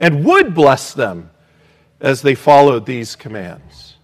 and 0.00 0.24
would 0.24 0.54
bless 0.54 0.92
them 0.92 1.30
as 2.00 2.22
they 2.22 2.34
followed 2.34 2.86
these 2.86 3.14
commands. 3.14 3.96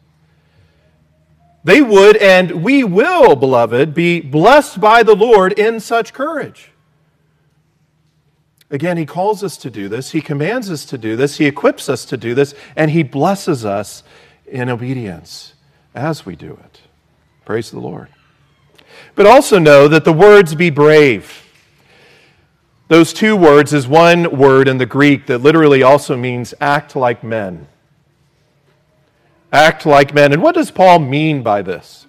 They 1.64 1.82
would, 1.82 2.16
and 2.16 2.62
we 2.62 2.84
will, 2.84 3.34
beloved, 3.34 3.92
be 3.92 4.20
blessed 4.20 4.80
by 4.80 5.02
the 5.02 5.16
Lord 5.16 5.58
in 5.58 5.80
such 5.80 6.12
courage. 6.12 6.70
Again, 8.70 8.96
He 8.96 9.06
calls 9.06 9.42
us 9.42 9.56
to 9.58 9.70
do 9.70 9.88
this, 9.88 10.12
He 10.12 10.20
commands 10.20 10.70
us 10.70 10.84
to 10.86 10.98
do 10.98 11.16
this, 11.16 11.38
He 11.38 11.46
equips 11.46 11.88
us 11.88 12.04
to 12.06 12.16
do 12.16 12.34
this, 12.34 12.54
and 12.76 12.90
He 12.90 13.02
blesses 13.02 13.64
us 13.64 14.02
in 14.46 14.68
obedience 14.68 15.54
as 15.94 16.24
we 16.24 16.36
do 16.36 16.58
it. 16.64 16.80
Praise 17.44 17.70
the 17.70 17.80
Lord. 17.80 18.08
But 19.14 19.26
also 19.26 19.58
know 19.58 19.88
that 19.88 20.04
the 20.04 20.12
words 20.12 20.54
be 20.54 20.70
brave. 20.70 21.47
Those 22.88 23.12
two 23.12 23.36
words 23.36 23.72
is 23.72 23.86
one 23.86 24.36
word 24.36 24.66
in 24.66 24.78
the 24.78 24.86
Greek 24.86 25.26
that 25.26 25.38
literally 25.38 25.82
also 25.82 26.16
means 26.16 26.54
act 26.60 26.96
like 26.96 27.22
men. 27.22 27.68
Act 29.52 29.86
like 29.86 30.12
men. 30.12 30.32
And 30.32 30.42
what 30.42 30.54
does 30.54 30.70
Paul 30.70 30.98
mean 30.98 31.42
by 31.42 31.62
this? 31.62 32.06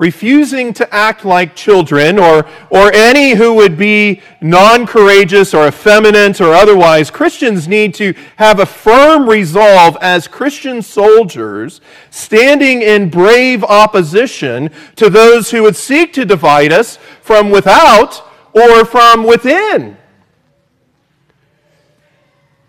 refusing 0.00 0.72
to 0.72 0.94
act 0.94 1.26
like 1.26 1.54
children, 1.54 2.18
or, 2.18 2.46
or 2.70 2.90
any 2.94 3.34
who 3.34 3.54
would 3.54 3.76
be 3.76 4.20
non 4.40 4.86
courageous 4.86 5.52
or 5.52 5.68
effeminate 5.68 6.40
or 6.40 6.54
otherwise, 6.54 7.10
Christians 7.10 7.68
need 7.68 7.94
to 7.94 8.14
have 8.36 8.58
a 8.58 8.66
firm 8.66 9.28
resolve 9.28 9.98
as 10.00 10.26
Christian 10.26 10.80
soldiers, 10.80 11.82
standing 12.10 12.80
in 12.80 13.10
brave 13.10 13.62
opposition 13.62 14.70
to 14.96 15.10
those 15.10 15.50
who 15.50 15.62
would 15.62 15.76
seek 15.76 16.14
to 16.14 16.24
divide 16.24 16.72
us 16.72 16.96
from 17.20 17.50
without 17.50 18.26
or 18.52 18.84
from 18.84 19.24
within. 19.24 19.96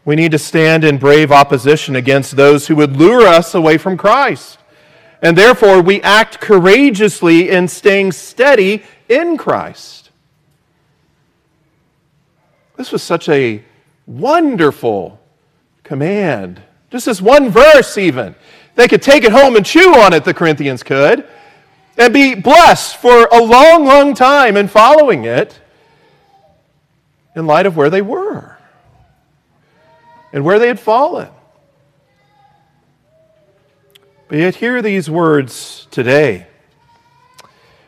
We 0.04 0.16
need 0.16 0.32
to 0.32 0.40
stand 0.40 0.84
in 0.84 0.98
brave 0.98 1.32
opposition 1.32 1.96
against 1.96 2.36
those 2.36 2.68
who 2.68 2.76
would 2.76 2.98
lure 2.98 3.28
us 3.28 3.54
away 3.54 3.78
from 3.78 3.98
Christ. 3.98 4.58
And 5.22 5.38
therefore, 5.38 5.82
we 5.82 6.02
act 6.02 6.40
courageously 6.40 7.50
in 7.50 7.68
staying 7.68 8.14
steady 8.14 8.84
in 9.08 9.38
Christ. 9.38 10.10
This 12.76 12.92
was 12.92 13.04
such 13.04 13.30
a 13.30 13.64
wonderful 14.08 15.20
command. 15.84 16.64
Just 16.90 17.06
this 17.06 17.22
one 17.22 17.50
verse, 17.50 18.00
even. 18.00 18.34
They 18.74 18.88
could 18.88 19.04
take 19.04 19.24
it 19.24 19.32
home 19.32 19.56
and 19.56 19.64
chew 19.64 19.94
on 19.96 20.14
it, 20.14 20.24
the 20.24 20.34
Corinthians 20.34 20.82
could, 20.82 21.28
and 21.98 22.12
be 22.12 22.34
blessed 22.34 22.98
for 22.98 23.26
a 23.32 23.40
long, 23.40 23.86
long 23.86 24.16
time 24.16 24.58
in 24.58 24.68
following 24.68 25.26
it 25.26 25.61
in 27.36 27.48
light 27.48 27.66
of 27.66 27.76
where 27.76 27.90
they 27.90 28.02
were 28.02 28.58
and 30.34 30.44
where 30.44 30.60
they 30.60 30.68
had 30.68 30.80
fallen. 30.80 31.30
But 34.28 34.38
yet, 34.38 34.56
hear 34.56 34.82
these 34.82 35.10
words 35.10 35.88
today. 35.92 36.48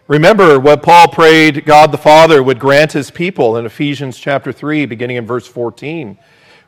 Remember 0.07 0.59
what 0.59 0.83
Paul 0.83 1.07
prayed 1.07 1.65
God 1.65 1.93
the 1.93 1.97
Father 1.97 2.43
would 2.43 2.59
grant 2.59 2.91
his 2.91 3.09
people 3.09 3.55
in 3.55 3.65
Ephesians 3.65 4.19
chapter 4.19 4.51
3, 4.51 4.85
beginning 4.85 5.15
in 5.15 5.25
verse 5.25 5.47
14, 5.47 6.17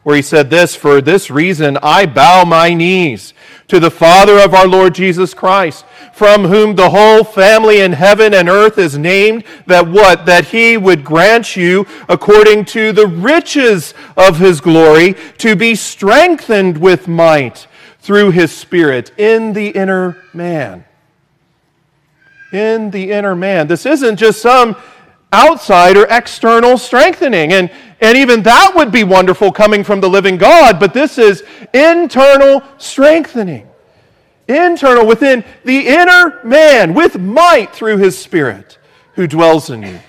where 0.05 0.15
he 0.15 0.21
said 0.21 0.51
this 0.51 0.75
For 0.75 1.01
this 1.01 1.31
reason 1.31 1.79
I 1.81 2.05
bow 2.05 2.45
my 2.45 2.75
knees 2.75 3.33
to 3.69 3.79
the 3.79 3.89
Father 3.89 4.37
of 4.37 4.53
our 4.53 4.67
Lord 4.67 4.93
Jesus 4.93 5.33
Christ, 5.33 5.83
from 6.13 6.43
whom 6.43 6.75
the 6.75 6.91
whole 6.91 7.23
family 7.23 7.81
in 7.81 7.93
heaven 7.93 8.31
and 8.31 8.47
earth 8.47 8.77
is 8.77 8.99
named, 8.99 9.43
that 9.65 9.87
what? 9.87 10.27
That 10.27 10.45
he 10.45 10.77
would 10.77 11.03
grant 11.03 11.55
you, 11.55 11.87
according 12.07 12.65
to 12.65 12.91
the 12.91 13.07
riches 13.07 13.95
of 14.15 14.37
his 14.37 14.61
glory, 14.61 15.15
to 15.39 15.55
be 15.55 15.73
strengthened 15.73 16.77
with 16.77 17.07
might 17.07 17.65
through 17.99 18.29
his 18.29 18.51
Spirit 18.51 19.11
in 19.17 19.53
the 19.53 19.69
inner 19.69 20.21
man. 20.35 20.85
In 22.53 22.91
the 22.91 23.11
inner 23.11 23.35
man. 23.35 23.65
This 23.65 23.87
isn't 23.87 24.17
just 24.17 24.39
some 24.39 24.75
outside 25.35 25.97
or 25.97 26.07
external 26.09 26.77
strengthening. 26.77 27.53
And, 27.53 27.69
and 28.01 28.17
even 28.17 28.41
that 28.43 28.73
would 28.75 28.91
be 28.91 29.03
wonderful 29.03 29.51
coming 29.51 29.83
from 29.83 30.01
the 30.01 30.09
living 30.09 30.37
God, 30.37 30.79
but 30.79 30.93
this 30.93 31.17
is 31.17 31.43
internal 31.73 32.63
strengthening. 32.77 33.67
Internal 34.47 35.05
within 35.05 35.43
the 35.63 35.87
inner 35.87 36.39
man 36.43 36.93
with 36.93 37.17
might 37.19 37.73
through 37.73 37.97
his 37.97 38.17
Spirit 38.17 38.77
who 39.13 39.27
dwells 39.27 39.69
in 39.69 39.81
you. 39.81 39.99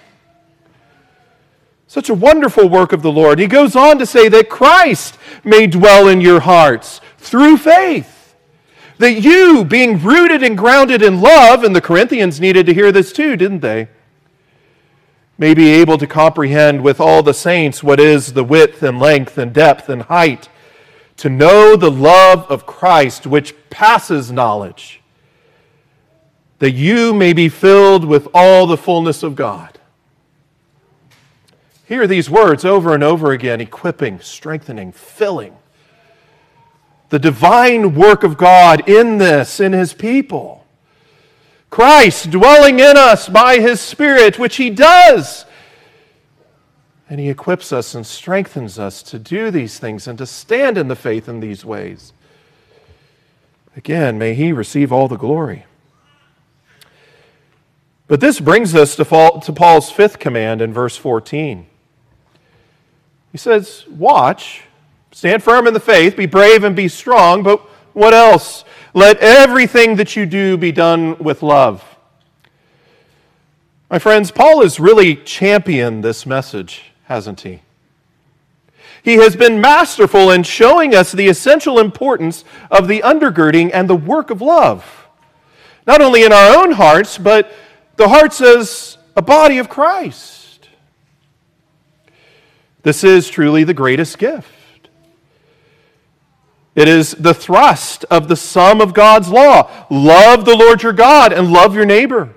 Such 1.87 2.11
a 2.11 2.15
wonderful 2.15 2.69
work 2.69 2.93
of 2.93 3.03
the 3.03 3.13
Lord. 3.13 3.39
He 3.39 3.47
goes 3.47 3.75
on 3.75 3.99
to 3.99 4.07
say 4.07 4.29
that 4.29 4.51
Christ 4.51 5.17
may 5.45 5.67
dwell 5.67 6.09
in 6.09 6.21
your 6.21 6.41
hearts 6.41 7.01
through 7.17 7.57
faith. 7.57 8.35
That 8.99 9.23
you, 9.23 9.65
being 9.65 10.03
rooted 10.03 10.43
and 10.43 10.59
grounded 10.59 11.03
in 11.03 11.21
love, 11.21 11.65
and 11.65 11.75
the 11.75 11.81
Corinthians 11.81 12.41
needed 12.41 12.67
to 12.67 12.75
hear 12.75 12.93
this 12.93 13.13
too, 13.13 13.37
didn't 13.37 13.61
they? 13.61 13.89
May 15.39 15.55
be 15.55 15.71
able 15.75 15.99
to 15.99 16.07
comprehend 16.07 16.83
with 16.83 17.01
all 17.01 17.23
the 17.23 17.35
saints 17.35 17.83
what 17.83 18.01
is 18.01 18.33
the 18.33 18.45
width 18.45 18.83
and 18.83 18.99
length 18.99 19.37
and 19.37 19.53
depth 19.53 19.89
and 19.89 20.03
height, 20.03 20.49
to 21.19 21.29
know 21.29 21.77
the 21.77 21.91
love 21.91 22.51
of 22.51 22.67
Christ 22.67 23.27
which 23.27 23.55
passes 23.71 24.33
knowledge, 24.33 25.01
that 26.59 26.73
you 26.73 27.13
may 27.13 27.33
be 27.33 27.49
filled 27.49 28.05
with 28.05 28.29
all 28.35 28.67
the 28.67 28.77
fullness 28.77 29.23
of 29.23 29.37
God. 29.37 29.79
Hear 31.85 32.07
these 32.07 32.29
words 32.29 32.65
over 32.65 32.95
and 32.95 33.03
over 33.05 33.33
again 33.33 33.61
equipping, 33.61 34.21
strengthening, 34.21 34.93
filling 34.93 35.57
the 37.09 37.19
divine 37.19 37.95
work 37.95 38.25
of 38.25 38.37
God 38.37 38.89
in 38.89 39.19
this, 39.19 39.61
in 39.61 39.73
his 39.73 39.95
people. 39.95 40.66
Christ 41.71 42.31
dwelling 42.31 42.79
in 42.79 42.97
us 42.97 43.29
by 43.29 43.59
his 43.59 43.81
Spirit, 43.81 44.39
which 44.39 44.57
he 44.57 44.71
does. 44.71 45.45
And 47.09 47.21
he 47.21 47.29
equips 47.29 47.73
us 47.73 47.95
and 47.95 48.07
strengthens 48.07 48.79
us 48.79 49.03
to 49.05 49.19
do 49.19 49.51
these 49.51 49.79
things 49.79 50.09
and 50.09 50.19
to 50.19 50.27
stand 50.27 50.77
in 50.77 50.89
the 50.89 50.97
faith 50.97 51.29
in 51.29 51.41
these 51.41 51.65
ways. 51.65 52.13
Again, 53.77 54.19
may 54.19 54.35
he 54.35 54.53
receive 54.53 54.93
all 54.93 55.07
the 55.07 55.17
glory. 55.17 55.67
But 58.09 58.21
this 58.21 58.41
brings 58.41 58.75
us 58.75 58.97
to, 58.97 59.05
Paul's 59.05 59.91
fifth 59.91 60.19
command 60.19 60.63
in 60.63 60.73
verse 60.73 60.97
14. 60.97 61.67
He 63.33 63.39
says, 63.39 63.85
Watch 63.89 64.63
Stand 65.17 65.43
firm 65.43 65.67
in 65.67 65.73
the 65.73 65.81
faith, 65.81 66.15
be 66.15 66.27
brave 66.27 66.63
and 66.63 66.77
be 66.77 66.89
strong, 66.89 67.43
but 67.43 67.61
what 67.95 68.13
else? 68.13 68.66
Let 68.97 69.19
everything 69.19 69.97
that 69.97 70.17
you 70.17 70.25
do 70.25 70.57
be 70.57 70.73
done 70.73 71.19
with 71.19 71.43
love. 71.43 71.85
My 73.91 73.99
friends, 73.99 74.31
Paul 74.31 74.63
has 74.63 74.81
really 74.81 75.17
championed 75.17 76.03
this 76.03 76.25
message, 76.25 76.93
hasn't 77.05 77.43
he? 77.43 77.61
He 79.03 79.17
has 79.17 79.37
been 79.37 79.61
masterful 79.61 80.31
in 80.31 80.45
showing 80.45 80.95
us 80.95 81.13
the 81.13 81.29
essential 81.29 81.79
importance 81.79 82.43
of 82.71 82.89
the 82.89 83.01
undergirding 83.01 83.71
and 83.75 83.87
the 83.87 83.95
work 83.95 84.31
of 84.31 84.41
love, 84.41 85.07
not 85.87 86.01
only 86.01 86.25
in 86.25 86.33
our 86.33 86.57
own 86.57 86.71
hearts, 86.71 87.19
but 87.19 87.53
the 87.97 88.09
hearts 88.09 88.41
as 88.41 88.97
a 89.15 89.21
body 89.21 89.59
of 89.59 89.69
Christ. 89.69 90.71
This 92.83 93.05
is 93.05 93.29
truly 93.29 93.63
the 93.63 93.75
greatest 93.75 94.17
gift. 94.17 94.56
It 96.77 96.89
is 96.89 97.13
the 97.13 97.33
thrust 97.33 98.05
of 98.11 98.29
the 98.29 98.37
sum 98.37 98.83
of 98.83 98.93
God's 98.93 99.31
law 99.31 99.71
love 99.91 100.45
the 100.45 100.55
Lord 100.55 100.83
your 100.83 100.93
God 100.93 101.33
and 101.33 101.51
love 101.51 101.75
your 101.75 101.87
neighbor. 101.87 102.35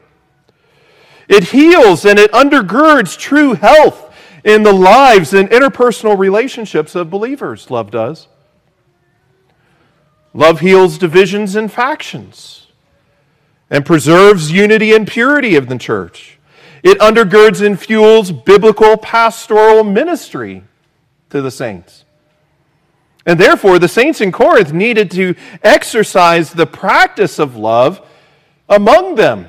It 1.27 1.49
heals 1.49 2.05
and 2.05 2.17
it 2.17 2.31
undergirds 2.31 3.19
true 3.19 3.53
health 3.53 4.11
in 4.45 4.63
the 4.63 4.73
lives 4.73 5.33
and 5.33 5.49
interpersonal 5.49 6.17
relationships 6.17 6.95
of 6.95 7.09
believers. 7.09 7.69
Love 7.69 7.91
does. 7.91 8.29
Love 10.33 10.61
heals 10.61 10.97
divisions 10.97 11.55
and 11.55 11.69
factions 11.69 12.67
and 13.69 13.85
preserves 13.85 14.51
unity 14.53 14.93
and 14.93 15.05
purity 15.05 15.55
of 15.57 15.67
the 15.67 15.77
church. 15.77 16.39
It 16.81 16.97
undergirds 16.99 17.63
and 17.65 17.77
fuels 17.77 18.31
biblical 18.31 18.95
pastoral 18.95 19.83
ministry 19.83 20.63
to 21.29 21.41
the 21.41 21.51
saints. 21.51 22.05
And 23.29 23.39
therefore, 23.39 23.77
the 23.77 23.87
saints 23.87 24.21
in 24.21 24.31
Corinth 24.31 24.73
needed 24.73 25.11
to 25.11 25.35
exercise 25.61 26.51
the 26.51 26.65
practice 26.65 27.37
of 27.37 27.55
love 27.55 28.01
among 28.67 29.13
them. 29.13 29.47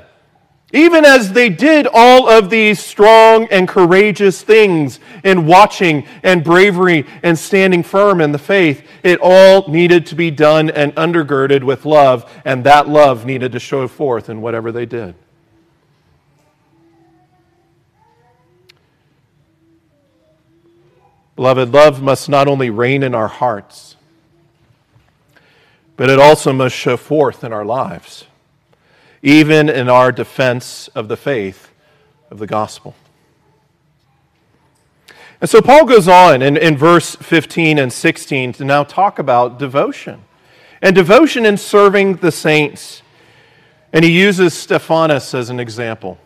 Even 0.74 1.06
as 1.06 1.32
they 1.32 1.48
did 1.48 1.88
all 1.90 2.28
of 2.28 2.50
these 2.50 2.78
strong 2.78 3.48
and 3.50 3.66
courageous 3.66 4.42
things 4.42 5.00
in 5.24 5.46
watching 5.46 6.06
and 6.22 6.44
bravery 6.44 7.06
and 7.22 7.38
standing 7.38 7.82
firm 7.82 8.20
in 8.20 8.32
the 8.32 8.38
faith, 8.38 8.86
it 9.02 9.18
all 9.22 9.66
needed 9.66 10.04
to 10.08 10.14
be 10.14 10.30
done 10.30 10.68
and 10.68 10.94
undergirded 10.96 11.64
with 11.64 11.86
love, 11.86 12.30
and 12.44 12.64
that 12.64 12.86
love 12.86 13.24
needed 13.24 13.52
to 13.52 13.58
show 13.58 13.88
forth 13.88 14.28
in 14.28 14.42
whatever 14.42 14.70
they 14.72 14.84
did. 14.84 15.14
Beloved, 21.40 21.72
love 21.72 22.02
must 22.02 22.28
not 22.28 22.48
only 22.48 22.68
reign 22.68 23.02
in 23.02 23.14
our 23.14 23.26
hearts, 23.26 23.96
but 25.96 26.10
it 26.10 26.18
also 26.18 26.52
must 26.52 26.76
show 26.76 26.98
forth 26.98 27.42
in 27.42 27.50
our 27.50 27.64
lives 27.64 28.26
even 29.22 29.70
in 29.70 29.88
our 29.88 30.12
defense 30.12 30.88
of 30.88 31.08
the 31.08 31.16
faith 31.16 31.70
of 32.30 32.40
the 32.40 32.46
gospel. 32.46 32.94
And 35.40 35.48
so 35.48 35.62
Paul 35.62 35.86
goes 35.86 36.08
on 36.08 36.42
in, 36.42 36.58
in 36.58 36.76
verse 36.76 37.16
15 37.16 37.78
and 37.78 37.90
16 37.90 38.52
to 38.52 38.64
now 38.66 38.84
talk 38.84 39.18
about 39.18 39.58
devotion 39.58 40.20
and 40.82 40.94
devotion 40.94 41.46
in 41.46 41.56
serving 41.56 42.16
the 42.16 42.32
saints. 42.32 43.00
And 43.94 44.04
he 44.04 44.10
uses 44.10 44.52
Stephanas 44.52 45.32
as 45.32 45.48
an 45.48 45.58
example. 45.58 46.18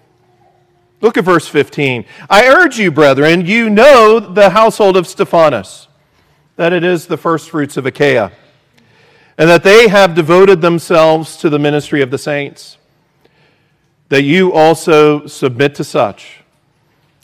Look 1.04 1.18
at 1.18 1.24
verse 1.24 1.46
15. 1.46 2.06
I 2.30 2.46
urge 2.46 2.78
you, 2.78 2.90
brethren, 2.90 3.44
you 3.44 3.68
know 3.68 4.18
the 4.18 4.48
household 4.48 4.96
of 4.96 5.06
Stephanas, 5.06 5.86
that 6.56 6.72
it 6.72 6.82
is 6.82 7.06
the 7.06 7.18
firstfruits 7.18 7.76
of 7.76 7.84
Achaia, 7.84 8.32
and 9.36 9.50
that 9.50 9.64
they 9.64 9.88
have 9.88 10.14
devoted 10.14 10.62
themselves 10.62 11.36
to 11.36 11.50
the 11.50 11.58
ministry 11.58 12.00
of 12.00 12.10
the 12.10 12.16
saints 12.16 12.78
that 14.08 14.22
you 14.22 14.54
also 14.54 15.26
submit 15.26 15.74
to 15.74 15.84
such 15.84 16.40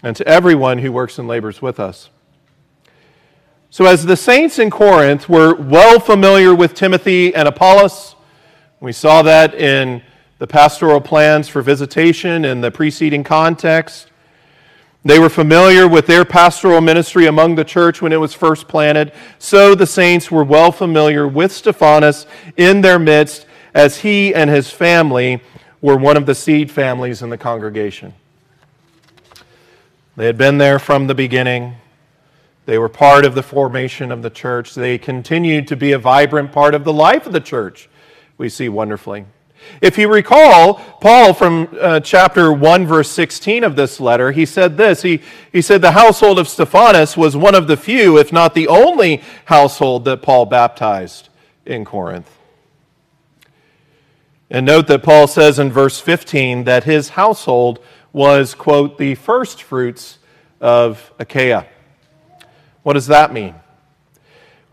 and 0.03 0.15
to 0.15 0.29
everyone 0.29 0.77
who 0.77 0.93
works 0.93 1.19
and 1.19 1.27
labors 1.27 1.63
with 1.63 1.81
us. 1.81 2.11
So, 3.71 3.87
as 3.87 4.05
the 4.05 4.15
saints 4.15 4.59
in 4.59 4.69
Corinth 4.69 5.27
were 5.27 5.55
well 5.55 5.99
familiar 6.01 6.55
with 6.55 6.75
Timothy 6.75 7.35
and 7.35 7.49
Apollos, 7.49 8.15
we 8.79 8.93
saw 8.93 9.23
that 9.23 9.55
in 9.55 10.03
the 10.41 10.47
pastoral 10.47 11.03
plans 11.03 11.49
for 11.49 11.61
visitation 11.61 12.47
in 12.47 12.63
the 12.63 12.71
preceding 12.71 13.23
context. 13.23 14.11
They 15.05 15.19
were 15.19 15.29
familiar 15.29 15.87
with 15.87 16.07
their 16.07 16.25
pastoral 16.25 16.81
ministry 16.81 17.27
among 17.27 17.57
the 17.57 17.65
church 17.65 18.01
when 18.01 18.11
it 18.11 18.17
was 18.17 18.33
first 18.33 18.67
planted. 18.67 19.13
So 19.39 19.75
the 19.75 19.87
saints 19.87 20.31
were 20.31 20.43
well 20.43 20.73
familiar 20.73 21.29
with 21.29 21.53
Stephanas 21.53 22.27
in 22.57 22.81
their 22.81 22.99
midst 22.99 23.45
as 23.75 23.99
he 23.99 24.35
and 24.35 24.49
his 24.49 24.71
family 24.71 25.43
were 25.83 25.97
one 25.97 26.17
of 26.17 26.25
the 26.25 26.35
seed 26.35 26.71
families 26.71 27.21
in 27.21 27.29
the 27.29 27.39
congregation. 27.39 28.15
They 30.17 30.25
had 30.25 30.39
been 30.39 30.57
there 30.57 30.79
from 30.79 31.07
the 31.07 31.15
beginning. 31.15 31.77
They 32.65 32.79
were 32.79 32.89
part 32.89 33.27
of 33.27 33.35
the 33.35 33.43
formation 33.43 34.11
of 34.11 34.23
the 34.23 34.31
church. 34.31 34.75
They 34.75 34.97
continued 34.97 35.69
to 35.69 35.77
be 35.77 35.93
a 35.93 35.99
vibrant 35.99 36.51
part 36.51 36.75
of 36.75 36.85
the 36.85 36.95
life 36.95 37.27
of 37.27 37.35
the 37.35 37.41
church, 37.41 37.91
we 38.39 38.49
see 38.49 38.71
wonderfully. 38.71 39.27
If 39.81 39.97
you 39.97 40.13
recall, 40.13 40.75
Paul 40.75 41.33
from 41.33 41.75
uh, 41.81 42.01
chapter 42.01 42.53
1, 42.53 42.87
verse 42.87 43.11
16 43.11 43.65
of 43.65 43.77
this 43.77 43.99
letter, 43.99 44.33
he 44.33 44.45
said 44.45 44.77
this. 44.77 45.03
He, 45.03 45.23
he 45.53 45.63
said, 45.63 45.81
The 45.81 45.93
household 45.93 46.39
of 46.39 46.49
Stephanas 46.49 47.17
was 47.17 47.37
one 47.37 47.55
of 47.55 47.67
the 47.67 47.77
few, 47.77 48.19
if 48.19 48.33
not 48.33 48.55
the 48.55 48.69
only 48.69 49.23
household 49.47 50.05
that 50.05 50.23
Paul 50.23 50.47
baptized 50.47 51.31
in 51.65 51.85
Corinth. 51.85 52.31
And 54.51 54.67
note 54.67 54.89
that 54.89 55.03
Paul 55.03 55.27
says 55.29 55.59
in 55.59 55.71
verse 55.71 56.01
15 56.01 56.65
that 56.65 56.85
his 56.85 57.11
household 57.11 57.79
was, 58.13 58.55
quote, 58.55 58.99
the 58.99 59.15
first 59.15 59.63
fruits 59.63 60.19
of 60.61 61.13
Achaia. 61.19 61.67
What 62.83 62.95
does 62.95 63.07
that 63.07 63.33
mean? 63.33 63.55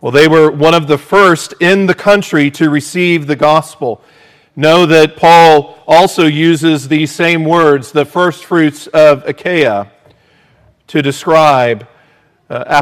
Well, 0.02 0.12
they 0.12 0.28
were 0.28 0.52
one 0.52 0.74
of 0.74 0.88
the 0.88 0.98
first 0.98 1.54
in 1.60 1.86
the 1.86 1.94
country 1.94 2.52
to 2.52 2.70
receive 2.70 3.28
the 3.28 3.36
gospel. 3.36 4.02
Know 4.60 4.88
that 4.88 5.18
Paul 5.18 5.78
also 5.86 6.26
uses 6.26 6.88
these 6.88 7.12
same 7.12 7.46
words, 7.46 7.92
the 7.92 8.06
first 8.06 8.44
fruits 8.44 8.88
of 8.88 9.24
Achaia, 9.28 9.92
to 10.88 11.02
describe 11.04 11.88
uh, 12.50 12.82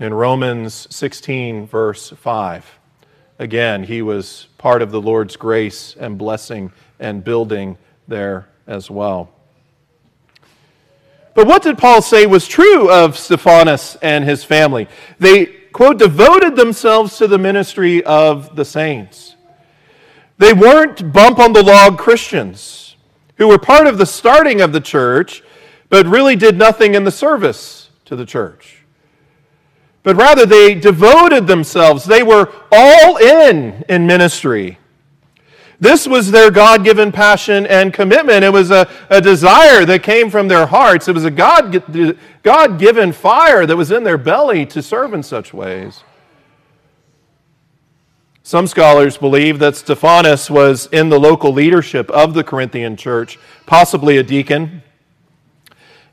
in 0.00 0.14
Romans 0.14 0.86
16, 0.88 1.66
verse 1.66 2.08
5. 2.08 2.78
Again, 3.38 3.84
he 3.84 4.00
was 4.00 4.46
part 4.56 4.80
of 4.80 4.90
the 4.90 5.02
Lord's 5.02 5.36
grace 5.36 5.94
and 6.00 6.16
blessing 6.16 6.72
and 6.98 7.22
building 7.22 7.76
there 8.08 8.48
as 8.66 8.90
well. 8.90 9.28
But 11.34 11.46
what 11.46 11.62
did 11.62 11.76
Paul 11.76 12.00
say 12.00 12.24
was 12.24 12.48
true 12.48 12.90
of 12.90 13.18
Stephanas 13.18 13.98
and 14.00 14.24
his 14.24 14.44
family? 14.44 14.88
They, 15.18 15.44
quote, 15.44 15.98
devoted 15.98 16.56
themselves 16.56 17.18
to 17.18 17.28
the 17.28 17.38
ministry 17.38 18.02
of 18.04 18.56
the 18.56 18.64
saints. 18.64 19.36
They 20.42 20.52
weren't 20.52 21.12
bump 21.12 21.38
on 21.38 21.52
the 21.52 21.62
log 21.62 21.98
Christians 21.98 22.96
who 23.36 23.48
were 23.48 23.58
part 23.58 23.86
of 23.86 23.96
the 23.96 24.06
starting 24.06 24.60
of 24.60 24.72
the 24.72 24.80
church, 24.80 25.42
but 25.88 26.06
really 26.06 26.36
did 26.36 26.58
nothing 26.58 26.94
in 26.94 27.04
the 27.04 27.10
service 27.10 27.90
to 28.04 28.16
the 28.16 28.26
church 28.26 28.82
but 30.02 30.16
rather 30.16 30.46
they 30.46 30.74
devoted 30.74 31.46
themselves. 31.46 32.04
They 32.04 32.22
were 32.22 32.52
all 32.70 33.16
in 33.18 33.84
in 33.88 34.06
ministry. 34.06 34.78
This 35.78 36.06
was 36.06 36.30
their 36.30 36.50
God 36.50 36.84
given 36.84 37.10
passion 37.10 37.66
and 37.66 37.92
commitment. 37.92 38.44
It 38.44 38.52
was 38.52 38.70
a, 38.70 38.88
a 39.10 39.20
desire 39.20 39.84
that 39.84 40.04
came 40.04 40.30
from 40.30 40.46
their 40.46 40.66
hearts. 40.66 41.08
It 41.08 41.14
was 41.14 41.24
a 41.24 41.30
God 41.30 42.78
given 42.78 43.12
fire 43.12 43.66
that 43.66 43.76
was 43.76 43.90
in 43.90 44.04
their 44.04 44.18
belly 44.18 44.64
to 44.66 44.80
serve 44.80 45.12
in 45.12 45.24
such 45.24 45.52
ways. 45.52 46.04
Some 48.44 48.66
scholars 48.66 49.16
believe 49.16 49.60
that 49.60 49.76
Stephanas 49.76 50.50
was 50.50 50.86
in 50.86 51.08
the 51.08 51.20
local 51.20 51.52
leadership 51.52 52.10
of 52.10 52.34
the 52.34 52.42
Corinthian 52.42 52.96
church, 52.96 53.38
possibly 53.66 54.18
a 54.18 54.22
deacon, 54.22 54.82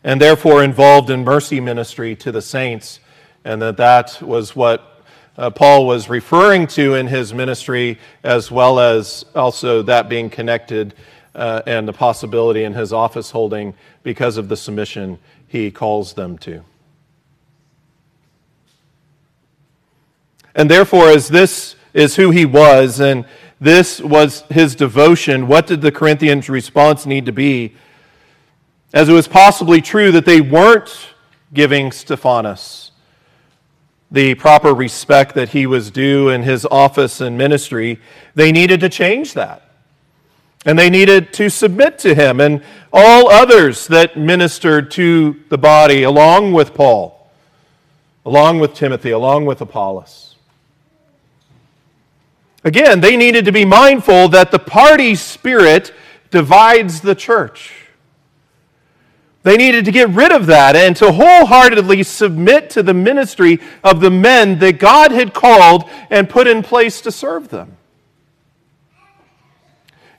and 0.03 0.21
therefore 0.21 0.63
involved 0.63 1.09
in 1.09 1.23
mercy 1.23 1.59
ministry 1.59 2.15
to 2.17 2.31
the 2.31 2.41
saints 2.41 2.99
and 3.43 3.61
that 3.61 3.77
that 3.77 4.21
was 4.21 4.55
what 4.55 5.03
uh, 5.37 5.49
Paul 5.49 5.87
was 5.87 6.09
referring 6.09 6.67
to 6.67 6.95
in 6.95 7.07
his 7.07 7.33
ministry, 7.33 7.97
as 8.23 8.51
well 8.51 8.79
as 8.79 9.25
also 9.33 9.81
that 9.83 10.09
being 10.09 10.29
connected 10.29 10.93
uh, 11.33 11.61
and 11.65 11.87
the 11.87 11.93
possibility 11.93 12.63
in 12.63 12.73
his 12.73 12.91
office 12.91 13.31
holding 13.31 13.73
because 14.03 14.37
of 14.37 14.49
the 14.49 14.57
submission 14.57 15.17
he 15.47 15.71
calls 15.71 16.13
them 16.13 16.37
to. 16.39 16.63
And 20.53 20.69
therefore, 20.69 21.09
as 21.09 21.29
this 21.29 21.75
is 21.93 22.15
who 22.15 22.31
he 22.31 22.45
was, 22.45 22.99
and 22.99 23.25
this 23.59 23.99
was 23.99 24.41
his 24.49 24.75
devotion, 24.75 25.47
what 25.47 25.67
did 25.67 25.81
the 25.81 25.91
Corinthians' 25.91 26.49
response 26.49 27.05
need 27.05 27.25
to 27.25 27.31
be? 27.31 27.75
As 28.93 29.09
it 29.09 29.13
was 29.13 29.27
possibly 29.27 29.81
true 29.81 30.11
that 30.13 30.25
they 30.25 30.41
weren't 30.41 31.09
giving 31.53 31.91
Stephanas 31.91 32.91
the 34.11 34.33
proper 34.35 34.73
respect 34.73 35.35
that 35.35 35.49
he 35.49 35.65
was 35.65 35.91
due 35.91 36.29
in 36.29 36.43
his 36.43 36.65
office 36.65 37.21
and 37.21 37.37
ministry, 37.37 37.99
they 38.33 38.51
needed 38.51 38.79
to 38.79 38.89
change 38.89 39.33
that. 39.33 39.69
And 40.65 40.77
they 40.77 40.89
needed 40.89 41.31
to 41.33 41.49
submit 41.49 41.99
to 41.99 42.15
him 42.15 42.39
and 42.39 42.63
all 42.91 43.29
others 43.29 43.87
that 43.87 44.17
ministered 44.17 44.91
to 44.91 45.39
the 45.49 45.57
body 45.57 46.03
along 46.03 46.53
with 46.53 46.73
Paul, 46.73 47.31
along 48.25 48.59
with 48.59 48.73
Timothy, 48.73 49.11
along 49.11 49.45
with 49.45 49.61
Apollos. 49.61 50.28
Again, 52.63 52.99
they 52.99 53.15
needed 53.15 53.45
to 53.45 53.51
be 53.51 53.65
mindful 53.65 54.27
that 54.29 54.51
the 54.51 54.59
party 54.59 55.15
spirit 55.15 55.93
divides 56.29 57.01
the 57.01 57.15
church. 57.15 57.73
They 59.43 59.55
needed 59.55 59.85
to 59.85 59.91
get 59.91 60.09
rid 60.09 60.33
of 60.33 60.47
that 60.47 60.75
and 60.75 60.95
to 60.97 61.13
wholeheartedly 61.13 62.03
submit 62.03 62.69
to 62.71 62.83
the 62.83 62.93
ministry 62.93 63.59
of 63.83 64.01
the 64.01 64.11
men 64.11 64.59
that 64.59 64.79
God 64.79 65.11
had 65.11 65.33
called 65.33 65.89
and 66.09 66.29
put 66.29 66.45
in 66.47 66.61
place 66.61 66.99
to 67.01 67.11
serve 67.11 67.47
them. 67.47 67.77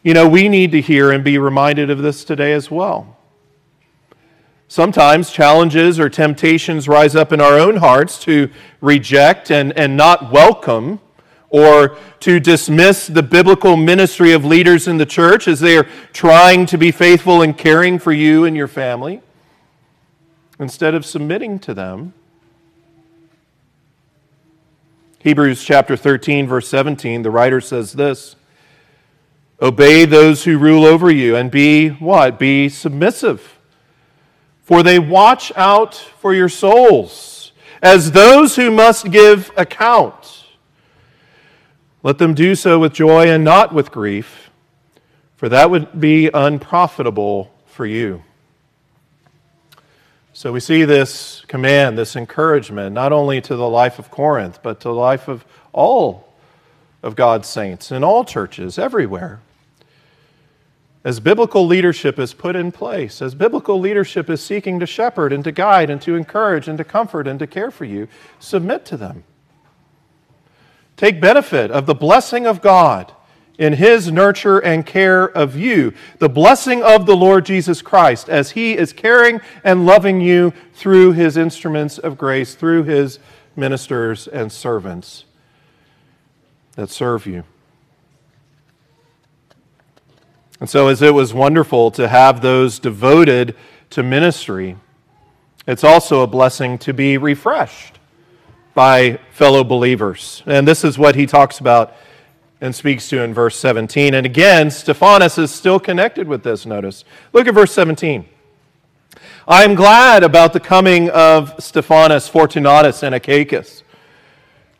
You 0.02 0.14
know, 0.14 0.26
we 0.26 0.48
need 0.48 0.72
to 0.72 0.80
hear 0.80 1.10
and 1.10 1.22
be 1.22 1.36
reminded 1.36 1.90
of 1.90 1.98
this 1.98 2.24
today 2.24 2.54
as 2.54 2.70
well. 2.70 3.18
Sometimes 4.66 5.30
challenges 5.30 6.00
or 6.00 6.08
temptations 6.08 6.88
rise 6.88 7.14
up 7.14 7.32
in 7.32 7.40
our 7.40 7.58
own 7.58 7.76
hearts 7.76 8.18
to 8.20 8.48
reject 8.80 9.50
and, 9.50 9.76
and 9.76 9.96
not 9.96 10.32
welcome 10.32 11.00
or 11.50 11.96
to 12.20 12.38
dismiss 12.38 13.08
the 13.08 13.22
biblical 13.22 13.76
ministry 13.76 14.32
of 14.32 14.44
leaders 14.44 14.86
in 14.86 14.96
the 14.96 15.06
church 15.06 15.48
as 15.48 15.60
they 15.60 15.76
are 15.76 15.86
trying 16.12 16.64
to 16.66 16.78
be 16.78 16.90
faithful 16.90 17.42
and 17.42 17.58
caring 17.58 17.98
for 17.98 18.12
you 18.12 18.44
and 18.44 18.56
your 18.56 18.68
family 18.68 19.20
instead 20.60 20.94
of 20.94 21.04
submitting 21.04 21.58
to 21.58 21.74
them. 21.74 22.14
Hebrews 25.18 25.62
chapter 25.62 25.96
13, 25.96 26.46
verse 26.46 26.68
17, 26.68 27.22
the 27.22 27.30
writer 27.30 27.60
says 27.60 27.92
this 27.92 28.36
Obey 29.60 30.06
those 30.06 30.44
who 30.44 30.56
rule 30.56 30.84
over 30.84 31.10
you 31.10 31.36
and 31.36 31.50
be 31.50 31.88
what? 31.88 32.38
Be 32.38 32.68
submissive. 32.68 33.58
For 34.62 34.82
they 34.82 34.98
watch 34.98 35.52
out 35.56 35.94
for 35.94 36.32
your 36.32 36.48
souls 36.48 37.52
as 37.82 38.12
those 38.12 38.56
who 38.56 38.70
must 38.70 39.10
give 39.10 39.50
account. 39.56 40.39
Let 42.02 42.18
them 42.18 42.34
do 42.34 42.54
so 42.54 42.78
with 42.78 42.94
joy 42.94 43.30
and 43.30 43.44
not 43.44 43.74
with 43.74 43.90
grief, 43.92 44.50
for 45.36 45.48
that 45.50 45.70
would 45.70 46.00
be 46.00 46.30
unprofitable 46.32 47.52
for 47.66 47.84
you. 47.84 48.22
So 50.32 50.52
we 50.52 50.60
see 50.60 50.84
this 50.84 51.44
command, 51.48 51.98
this 51.98 52.16
encouragement, 52.16 52.94
not 52.94 53.12
only 53.12 53.42
to 53.42 53.56
the 53.56 53.68
life 53.68 53.98
of 53.98 54.10
Corinth, 54.10 54.60
but 54.62 54.80
to 54.80 54.88
the 54.88 54.94
life 54.94 55.28
of 55.28 55.44
all 55.74 56.32
of 57.02 57.16
God's 57.16 57.48
saints 57.48 57.92
in 57.92 58.02
all 58.02 58.24
churches, 58.24 58.78
everywhere. 58.78 59.40
As 61.04 61.20
biblical 61.20 61.66
leadership 61.66 62.18
is 62.18 62.32
put 62.32 62.56
in 62.56 62.72
place, 62.72 63.20
as 63.20 63.34
biblical 63.34 63.78
leadership 63.78 64.30
is 64.30 64.42
seeking 64.42 64.80
to 64.80 64.86
shepherd 64.86 65.32
and 65.32 65.44
to 65.44 65.52
guide 65.52 65.90
and 65.90 66.00
to 66.02 66.14
encourage 66.14 66.68
and 66.68 66.78
to 66.78 66.84
comfort 66.84 67.26
and 67.26 67.38
to 67.38 67.46
care 67.46 67.70
for 67.70 67.84
you, 67.84 68.08
submit 68.38 68.86
to 68.86 68.96
them. 68.96 69.24
Take 71.00 71.18
benefit 71.18 71.70
of 71.70 71.86
the 71.86 71.94
blessing 71.94 72.46
of 72.46 72.60
God 72.60 73.14
in 73.56 73.72
his 73.72 74.12
nurture 74.12 74.58
and 74.58 74.84
care 74.84 75.24
of 75.24 75.56
you, 75.56 75.94
the 76.18 76.28
blessing 76.28 76.82
of 76.82 77.06
the 77.06 77.16
Lord 77.16 77.46
Jesus 77.46 77.80
Christ 77.80 78.28
as 78.28 78.50
he 78.50 78.76
is 78.76 78.92
caring 78.92 79.40
and 79.64 79.86
loving 79.86 80.20
you 80.20 80.52
through 80.74 81.12
his 81.12 81.38
instruments 81.38 81.96
of 81.96 82.18
grace, 82.18 82.54
through 82.54 82.82
his 82.82 83.18
ministers 83.56 84.28
and 84.28 84.52
servants 84.52 85.24
that 86.76 86.90
serve 86.90 87.24
you. 87.24 87.44
And 90.60 90.68
so, 90.68 90.88
as 90.88 91.00
it 91.00 91.14
was 91.14 91.32
wonderful 91.32 91.90
to 91.92 92.08
have 92.08 92.42
those 92.42 92.78
devoted 92.78 93.56
to 93.88 94.02
ministry, 94.02 94.76
it's 95.66 95.82
also 95.82 96.20
a 96.20 96.26
blessing 96.26 96.76
to 96.76 96.92
be 96.92 97.16
refreshed 97.16 97.99
by 98.80 99.18
fellow 99.30 99.62
believers. 99.62 100.42
And 100.46 100.66
this 100.66 100.84
is 100.84 100.96
what 100.96 101.14
he 101.14 101.26
talks 101.26 101.58
about 101.58 101.92
and 102.62 102.74
speaks 102.74 103.10
to 103.10 103.20
in 103.20 103.34
verse 103.34 103.58
17. 103.58 104.14
And 104.14 104.24
again, 104.24 104.70
Stephanas 104.70 105.36
is 105.36 105.50
still 105.50 105.78
connected 105.78 106.26
with 106.26 106.42
this, 106.42 106.64
notice. 106.64 107.04
Look 107.34 107.46
at 107.46 107.52
verse 107.52 107.74
17. 107.74 108.24
I 109.46 109.64
am 109.64 109.74
glad 109.74 110.24
about 110.24 110.54
the 110.54 110.60
coming 110.60 111.10
of 111.10 111.62
Stephanas, 111.62 112.26
Fortunatus, 112.26 113.02
and 113.02 113.14
Achaicus, 113.14 113.82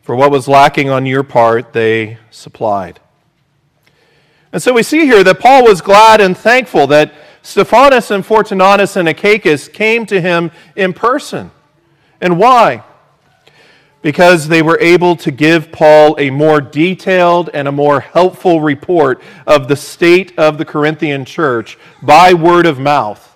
for 0.01 0.15
what 0.15 0.31
was 0.31 0.47
lacking 0.47 0.89
on 0.89 1.05
your 1.05 1.21
part, 1.21 1.71
they 1.71 2.17
supplied. 2.31 2.99
And 4.51 4.63
so 4.63 4.73
we 4.73 4.81
see 4.81 5.05
here 5.05 5.23
that 5.23 5.39
Paul 5.39 5.63
was 5.63 5.79
glad 5.79 6.21
and 6.21 6.35
thankful 6.35 6.87
that 6.87 7.13
Stephanas 7.43 8.09
and 8.09 8.25
Fortunatus 8.25 8.95
and 8.95 9.07
Achaicus 9.07 9.71
came 9.71 10.07
to 10.07 10.19
him 10.19 10.49
in 10.75 10.91
person. 10.91 11.51
And 12.19 12.39
why? 12.39 12.83
Because 14.01 14.47
they 14.47 14.61
were 14.61 14.79
able 14.79 15.15
to 15.17 15.31
give 15.31 15.71
Paul 15.71 16.15
a 16.17 16.31
more 16.31 16.59
detailed 16.59 17.49
and 17.53 17.67
a 17.67 17.71
more 17.71 17.99
helpful 17.99 18.61
report 18.61 19.21
of 19.45 19.67
the 19.67 19.75
state 19.75 20.37
of 20.39 20.57
the 20.57 20.65
Corinthian 20.65 21.23
church 21.23 21.77
by 22.01 22.33
word 22.33 22.65
of 22.65 22.79
mouth. 22.79 23.27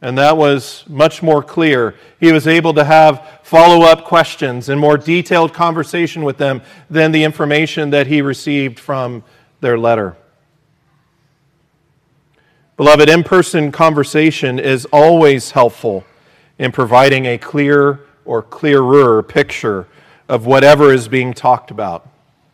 And 0.00 0.18
that 0.18 0.36
was 0.36 0.82
much 0.88 1.22
more 1.22 1.44
clear. 1.44 1.94
He 2.18 2.32
was 2.32 2.48
able 2.48 2.74
to 2.74 2.82
have 2.82 3.40
follow 3.44 3.86
up 3.86 4.04
questions 4.04 4.68
and 4.68 4.80
more 4.80 4.98
detailed 4.98 5.54
conversation 5.54 6.24
with 6.24 6.38
them 6.38 6.62
than 6.90 7.12
the 7.12 7.22
information 7.22 7.90
that 7.90 8.08
he 8.08 8.20
received 8.20 8.80
from 8.80 9.22
their 9.60 9.78
letter. 9.78 10.16
Beloved, 12.76 13.08
in 13.08 13.22
person 13.22 13.70
conversation 13.70 14.58
is 14.58 14.86
always 14.86 15.52
helpful 15.52 16.04
in 16.58 16.72
providing 16.72 17.26
a 17.26 17.38
clear 17.38 18.00
or 18.24 18.42
clearer 18.42 19.22
picture 19.22 19.86
of 20.28 20.46
whatever 20.46 20.92
is 20.92 21.08
being 21.08 21.34
talked 21.34 21.70
about. 21.70 22.02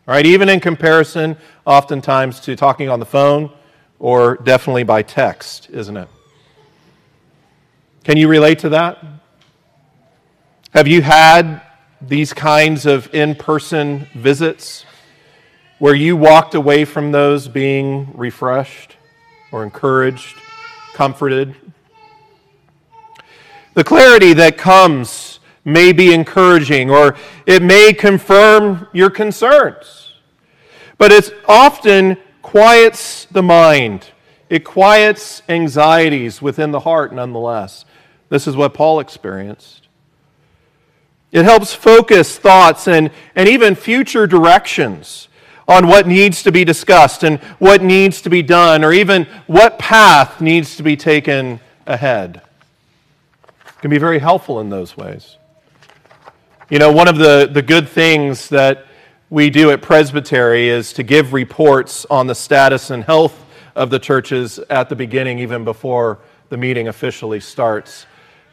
All 0.07 0.15
right, 0.15 0.27
even 0.27 0.49
in 0.49 0.61
comparison, 0.61 1.37
oftentimes, 1.65 2.41
to 2.41 2.57
talking 2.57 2.89
on 2.89 2.99
the 2.99 3.07
phone 3.07 3.51
or 3.99 4.37
definitely 4.37 4.85
by 4.85 5.03
text, 5.03 5.69
isn't 5.71 5.97
it? 5.97 6.09
Can 8.05 8.17
you 8.17 8.29
relate 8.29 8.61
to 8.61 8.71
that? 8.71 9.05
Have 10.71 10.89
you 10.89 11.03
had 11.03 11.61
these 12.01 12.33
kinds 12.33 12.87
of 12.87 13.13
in 13.15 13.35
person 13.35 14.07
visits 14.15 14.85
where 15.79 15.95
you 15.95 16.17
walked 16.17 16.55
away 16.55 16.85
from 16.85 17.13
those 17.13 17.49
being 17.49 18.11
refreshed? 18.15 18.97
or 19.51 19.65
encouraged, 19.65 20.37
comforted. 20.95 21.55
The 23.75 23.85
clarity 23.85 24.33
that 24.35 24.59
comes 24.59 25.38
may 25.65 25.93
be 25.93 26.13
encouraging 26.13 26.91
or 26.91 27.17
it 27.47 27.63
may 27.63 27.93
confirm 27.93 28.89
your 28.93 29.11
concerns, 29.11 30.15
but 30.97 31.13
it 31.13 31.33
often 31.47 32.17
quiets 32.43 33.27
the 33.27 33.43
mind. 33.43 34.11
It 34.49 34.65
quiets 34.65 35.43
anxieties 35.49 36.41
within 36.41 36.71
the 36.71 36.81
heart, 36.81 37.13
nonetheless. 37.13 37.85
This 38.31 38.47
is 38.47 38.57
what 38.57 38.75
Paul 38.75 39.01
experienced. 39.01 39.89
It 41.31 41.45
helps 41.45 41.75
focus 41.75 42.39
thoughts 42.39 42.89
and, 42.89 43.11
and 43.35 43.49
even 43.49 43.75
future 43.75 44.27
directions 44.27 45.29
on 45.67 45.87
what 45.87 46.07
needs 46.07 46.43
to 46.45 46.51
be 46.51 46.65
discussed 46.65 47.23
and 47.23 47.39
what 47.59 47.83
needs 47.83 48.23
to 48.23 48.31
be 48.31 48.43
done, 48.43 48.83
or 48.83 48.93
even 48.93 49.27
what 49.47 49.79
path 49.79 50.41
needs 50.41 50.77
to 50.77 50.83
be 50.83 50.97
taken 50.97 51.61
ahead. 51.87 52.41
It 53.47 53.81
can 53.83 53.91
be 53.91 53.99
very 53.99 54.19
helpful 54.19 54.61
in 54.61 54.71
those 54.71 54.97
ways. 54.97 55.38
You 56.71 56.79
know, 56.79 56.93
one 56.93 57.09
of 57.09 57.17
the, 57.17 57.49
the 57.51 57.63
good 57.63 57.89
things 57.89 58.51
that 58.51 58.87
we 59.31 59.49
do 59.49 59.71
at 59.71 59.81
Presbytery 59.81 60.69
is 60.69 60.93
to 60.93 61.03
give 61.03 61.33
reports 61.33 62.05
on 62.11 62.27
the 62.27 62.35
status 62.35 62.91
and 62.91 63.03
health 63.05 63.45
of 63.75 63.89
the 63.89 63.99
churches 63.99 64.59
at 64.69 64.91
the 64.91 64.97
beginning, 64.97 65.39
even 65.39 65.65
before 65.65 66.19
the 66.51 66.59
meeting 66.59 66.89
officially 66.89 67.41
starts, 67.41 68.05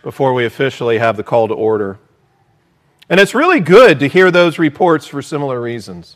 before 0.02 0.34
we 0.34 0.46
officially 0.46 0.98
have 0.98 1.18
the 1.18 1.24
call 1.24 1.50
to 1.50 1.54
order. 1.54 2.00
And 3.10 3.20
it's 3.20 3.36
really 3.36 3.60
good 3.60 4.00
to 4.00 4.08
hear 4.08 4.32
those 4.32 4.60
reports 4.60 5.08
for 5.08 5.22
similar 5.22 5.60
reasons 5.60 6.16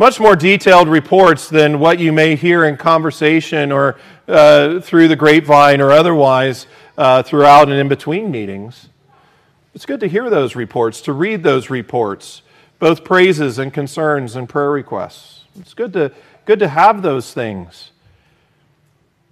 much 0.00 0.18
more 0.18 0.34
detailed 0.34 0.88
reports 0.88 1.50
than 1.50 1.78
what 1.78 1.98
you 1.98 2.10
may 2.10 2.34
hear 2.34 2.64
in 2.64 2.74
conversation 2.74 3.70
or 3.70 3.98
uh, 4.28 4.80
through 4.80 5.06
the 5.06 5.14
grapevine 5.14 5.78
or 5.78 5.90
otherwise 5.90 6.66
uh, 6.96 7.22
throughout 7.22 7.68
and 7.68 7.78
in 7.78 7.86
between 7.86 8.30
meetings. 8.30 8.88
It's 9.74 9.86
good 9.86 10.00
to 10.00 10.08
hear 10.08 10.28
those 10.28 10.56
reports, 10.56 11.00
to 11.02 11.12
read 11.12 11.42
those 11.42 11.70
reports, 11.70 12.42
both 12.78 13.04
praises 13.04 13.58
and 13.58 13.72
concerns 13.72 14.34
and 14.34 14.48
prayer 14.48 14.70
requests. 14.70 15.44
It's 15.58 15.74
good 15.74 15.92
to, 15.92 16.12
good 16.44 16.58
to 16.58 16.68
have 16.68 17.02
those 17.02 17.32
things. 17.32 17.92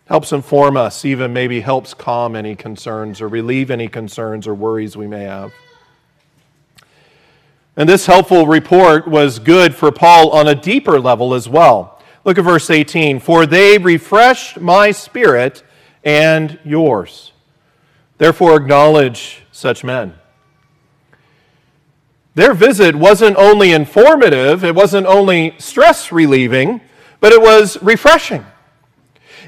Helps 0.06 0.32
inform 0.32 0.76
us, 0.76 1.04
even 1.04 1.32
maybe 1.32 1.60
helps 1.60 1.92
calm 1.92 2.36
any 2.36 2.54
concerns 2.54 3.20
or 3.20 3.28
relieve 3.28 3.70
any 3.70 3.88
concerns 3.88 4.46
or 4.46 4.54
worries 4.54 4.96
we 4.96 5.06
may 5.06 5.24
have. 5.24 5.52
And 7.76 7.88
this 7.88 8.06
helpful 8.06 8.46
report 8.46 9.06
was 9.06 9.38
good 9.38 9.74
for 9.74 9.92
Paul 9.92 10.30
on 10.30 10.48
a 10.48 10.54
deeper 10.54 10.98
level 10.98 11.34
as 11.34 11.48
well. 11.48 12.00
Look 12.24 12.38
at 12.38 12.44
verse 12.44 12.70
18. 12.70 13.20
For 13.20 13.46
they 13.46 13.78
refreshed 13.78 14.60
my 14.60 14.90
spirit 14.90 15.62
and 16.04 16.58
yours. 16.64 17.32
Therefore, 18.18 18.56
acknowledge 18.56 19.42
such 19.52 19.84
men. 19.84 20.14
Their 22.38 22.54
visit 22.54 22.94
wasn't 22.94 23.36
only 23.36 23.72
informative, 23.72 24.62
it 24.62 24.72
wasn't 24.72 25.08
only 25.08 25.56
stress 25.58 26.12
relieving, 26.12 26.80
but 27.18 27.32
it 27.32 27.42
was 27.42 27.82
refreshing. 27.82 28.46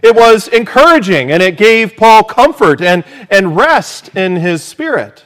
It 0.03 0.16
was 0.16 0.48
encouraging, 0.48 1.31
and 1.31 1.40
it 1.40 1.57
gave 1.57 1.96
Paul 1.96 2.24
comfort 2.24 2.83
and, 2.83 3.05
and 3.31 3.55
rest 3.55 4.09
in 4.16 4.35
his 4.35 4.64
spirit. 4.64 5.24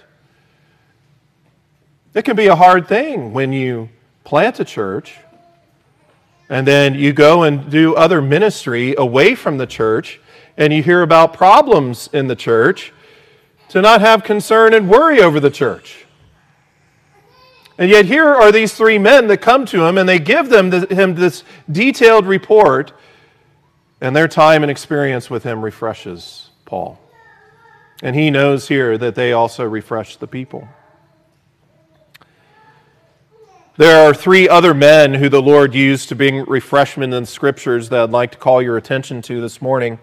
It 2.13 2.27
can 2.27 2.37
be 2.37 2.49
a 2.49 2.55
hard 2.55 2.87
thing 2.87 3.33
when 3.33 3.51
you 3.55 3.89
plant 4.25 4.61
a 4.61 4.65
church 4.67 5.17
and 6.51 6.67
then 6.67 6.95
you 6.95 7.15
go 7.15 7.45
and 7.45 7.71
do 7.71 7.95
other 7.95 8.21
ministry 8.21 8.95
away 8.99 9.35
from 9.35 9.57
the 9.57 9.67
church 9.67 10.21
and 10.59 10.71
you 10.71 10.83
hear 10.83 11.01
about 11.01 11.33
problems 11.33 12.11
in 12.13 12.27
the 12.27 12.37
church 12.37 12.93
to 13.71 13.81
not 13.81 14.03
have 14.03 14.23
concern 14.23 14.75
and 14.75 14.91
worry 14.91 15.23
over 15.23 15.41
the 15.41 15.51
church. 15.51 16.04
And 17.77 17.91
yet, 17.91 18.07
here 18.07 18.29
are 18.29 18.53
these 18.53 18.75
three 18.75 18.99
men 18.99 19.27
that 19.27 19.39
come 19.39 19.67
to 19.67 19.85
him 19.85 19.99
and 19.99 20.09
they 20.09 20.19
give 20.19 20.49
them 20.49 20.71
him 20.71 21.15
this 21.15 21.43
detailed 21.71 22.27
report, 22.27 22.93
and 24.01 24.15
their 24.15 24.29
time 24.29 24.63
and 24.63 24.71
experience 24.71 25.29
with 25.29 25.43
him 25.43 25.63
refreshes 25.63 26.51
Paul. 26.65 27.01
And 28.03 28.15
he 28.15 28.31
knows 28.31 28.69
here 28.69 28.99
that 28.99 29.15
they 29.15 29.33
also 29.33 29.65
refresh 29.65 30.17
the 30.17 30.27
people. 30.27 30.69
There 33.77 34.09
are 34.09 34.15
three 34.15 34.49
other 34.49 34.73
men 34.73 35.15
who 35.15 35.29
the 35.29 35.43
Lord 35.43 35.75
used 35.75 36.09
to 36.11 36.15
bring 36.15 36.45
refreshment 36.45 37.13
in 37.13 37.25
the 37.25 37.27
scriptures 37.27 37.89
that 37.89 38.03
I'd 38.05 38.11
like 38.11 38.31
to 38.31 38.39
call 38.39 38.63
your 38.63 38.77
attention 38.77 39.21
to 39.23 39.41
this 39.41 39.61
morning. 39.61 39.99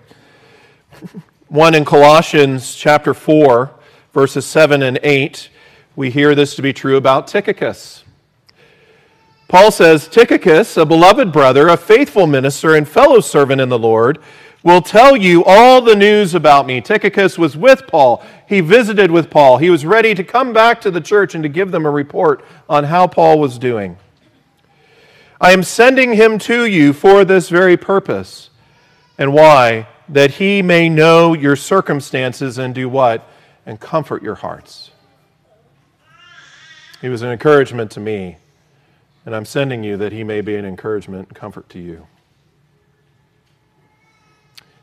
One 1.47 1.73
in 1.73 1.85
Colossians 1.85 2.75
chapter 2.75 3.13
4, 3.13 3.71
verses 4.13 4.45
7 4.45 4.83
and 4.83 4.99
8, 5.03 5.49
we 5.95 6.09
hear 6.09 6.35
this 6.35 6.55
to 6.55 6.61
be 6.61 6.73
true 6.73 6.97
about 6.97 7.27
Tychicus. 7.27 8.03
Paul 9.47 9.71
says, 9.71 10.07
Tychicus, 10.07 10.77
a 10.77 10.85
beloved 10.85 11.33
brother, 11.33 11.67
a 11.67 11.75
faithful 11.75 12.25
minister, 12.25 12.73
and 12.75 12.87
fellow 12.87 13.19
servant 13.19 13.59
in 13.59 13.67
the 13.67 13.77
Lord, 13.77 14.19
will 14.63 14.81
tell 14.81 15.17
you 15.17 15.43
all 15.45 15.81
the 15.81 15.95
news 15.95 16.33
about 16.33 16.65
me. 16.65 16.79
Tychicus 16.79 17.37
was 17.37 17.57
with 17.57 17.85
Paul. 17.87 18.23
He 18.47 18.61
visited 18.61 19.11
with 19.11 19.29
Paul. 19.29 19.57
He 19.57 19.69
was 19.69 19.85
ready 19.85 20.13
to 20.15 20.23
come 20.23 20.53
back 20.53 20.79
to 20.81 20.91
the 20.91 21.01
church 21.01 21.35
and 21.35 21.43
to 21.43 21.49
give 21.49 21.71
them 21.71 21.85
a 21.85 21.91
report 21.91 22.45
on 22.69 22.85
how 22.85 23.07
Paul 23.07 23.39
was 23.39 23.57
doing. 23.57 23.97
I 25.41 25.51
am 25.51 25.63
sending 25.63 26.13
him 26.13 26.37
to 26.39 26.65
you 26.65 26.93
for 26.93 27.25
this 27.25 27.49
very 27.49 27.75
purpose. 27.75 28.51
And 29.17 29.33
why? 29.33 29.87
That 30.07 30.31
he 30.31 30.61
may 30.61 30.87
know 30.87 31.33
your 31.33 31.55
circumstances 31.55 32.57
and 32.57 32.73
do 32.73 32.87
what? 32.87 33.27
And 33.65 33.79
comfort 33.79 34.23
your 34.23 34.35
hearts. 34.35 34.91
He 37.01 37.09
was 37.09 37.23
an 37.23 37.31
encouragement 37.31 37.89
to 37.91 37.99
me, 37.99 38.37
and 39.25 39.35
I'm 39.35 39.45
sending 39.45 39.83
you 39.83 39.97
that 39.97 40.11
he 40.11 40.23
may 40.23 40.41
be 40.41 40.55
an 40.55 40.65
encouragement 40.65 41.29
and 41.29 41.35
comfort 41.35 41.67
to 41.69 41.79
you. 41.79 42.05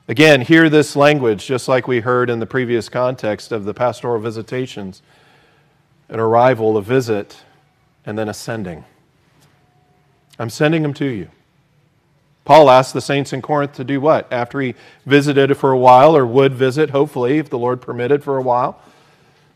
Again, 0.09 0.41
hear 0.41 0.69
this 0.69 0.97
language, 0.97 1.47
just 1.47 1.69
like 1.69 1.87
we 1.87 2.01
heard 2.01 2.29
in 2.29 2.41
the 2.41 2.47
previous 2.47 2.89
context 2.89 3.53
of 3.53 3.65
the 3.65 3.73
pastoral 3.73 4.21
visitations 4.21 5.01
an 6.09 6.19
arrival, 6.19 6.79
a 6.79 6.83
visit, 6.83 7.37
and 8.07 8.19
then 8.19 8.31
ascending. 8.31 8.83
I'm 10.39 10.49
sending 10.49 10.83
them 10.83 10.95
to 10.95 11.05
you. 11.05 11.29
Paul 12.47 12.71
asked 12.71 12.95
the 12.95 13.03
saints 13.03 13.35
in 13.35 13.43
Corinth 13.43 13.75
to 13.75 13.85
do 13.85 14.01
what? 14.01 14.33
After 14.33 14.59
he 14.63 14.75
visited 15.05 15.55
for 15.59 15.71
a 15.71 15.79
while, 15.79 16.17
or 16.17 16.25
would 16.25 16.55
visit, 16.55 16.91
hopefully, 16.91 17.37
if 17.37 17.51
the 17.51 17.59
Lord 17.59 17.83
permitted 17.83 18.25
for 18.25 18.39
a 18.39 18.43
while, 18.43 18.81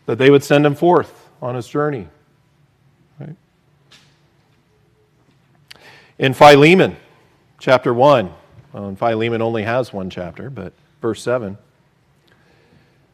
that 0.05 0.19
they 0.19 0.31
would 0.31 0.45
send 0.45 0.67
him 0.67 0.75
forth 0.75 1.31
on 1.41 1.55
his 1.55 1.67
journey. 1.67 2.09
In 6.19 6.35
Philemon, 6.35 6.97
chapter 7.59 7.95
1, 7.95 8.33
well, 8.73 8.89
and 8.89 8.99
Philemon 8.99 9.43
only 9.43 9.63
has 9.65 9.93
one 9.93 10.11
chapter, 10.11 10.51
but 10.51 10.73
verse 11.01 11.23
7. 11.23 11.59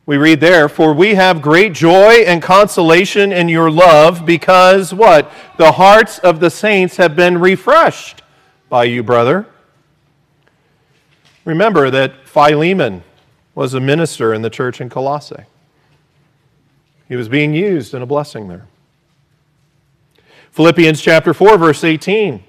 We 0.06 0.16
read 0.16 0.40
there, 0.40 0.68
For 0.68 0.94
we 0.94 1.14
have 1.16 1.42
great 1.42 1.74
joy 1.74 2.24
and 2.26 2.42
consolation 2.42 3.32
in 3.32 3.48
your 3.48 3.70
love, 3.70 4.24
because 4.24 4.94
what? 4.94 5.30
The 5.58 5.72
hearts 5.72 6.18
of 6.18 6.40
the 6.40 6.50
saints 6.50 6.96
have 6.96 7.14
been 7.14 7.38
refreshed 7.38 8.22
by 8.68 8.84
you, 8.84 9.02
brother. 9.02 9.46
Remember 11.44 11.90
that 11.90 12.26
Philemon 12.26 13.02
was 13.54 13.74
a 13.74 13.80
minister 13.80 14.32
in 14.32 14.42
the 14.42 14.50
church 14.50 14.80
in 14.80 14.88
Colossae. 14.88 15.44
He 17.08 17.16
was 17.16 17.28
being 17.28 17.54
used 17.54 17.94
in 17.94 18.02
a 18.02 18.06
blessing 18.06 18.48
there. 18.48 18.66
Philippians 20.52 21.00
chapter 21.00 21.32
4, 21.34 21.58
verse 21.58 21.84
18. 21.84 22.44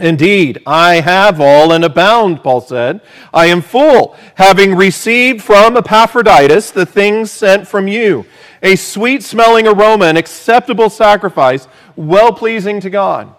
Indeed, 0.00 0.62
I 0.66 1.00
have 1.00 1.40
all 1.40 1.72
and 1.72 1.84
abound, 1.84 2.42
Paul 2.42 2.62
said. 2.62 3.00
I 3.34 3.46
am 3.46 3.60
full, 3.60 4.16
having 4.36 4.74
received 4.74 5.42
from 5.42 5.76
Epaphroditus 5.76 6.70
the 6.70 6.86
things 6.86 7.30
sent 7.30 7.68
from 7.68 7.86
you, 7.86 8.24
a 8.62 8.76
sweet 8.76 9.22
smelling 9.22 9.66
aroma, 9.66 10.06
an 10.06 10.16
acceptable 10.16 10.88
sacrifice, 10.88 11.68
well 11.96 12.32
pleasing 12.32 12.80
to 12.80 12.90
God. 12.90 13.34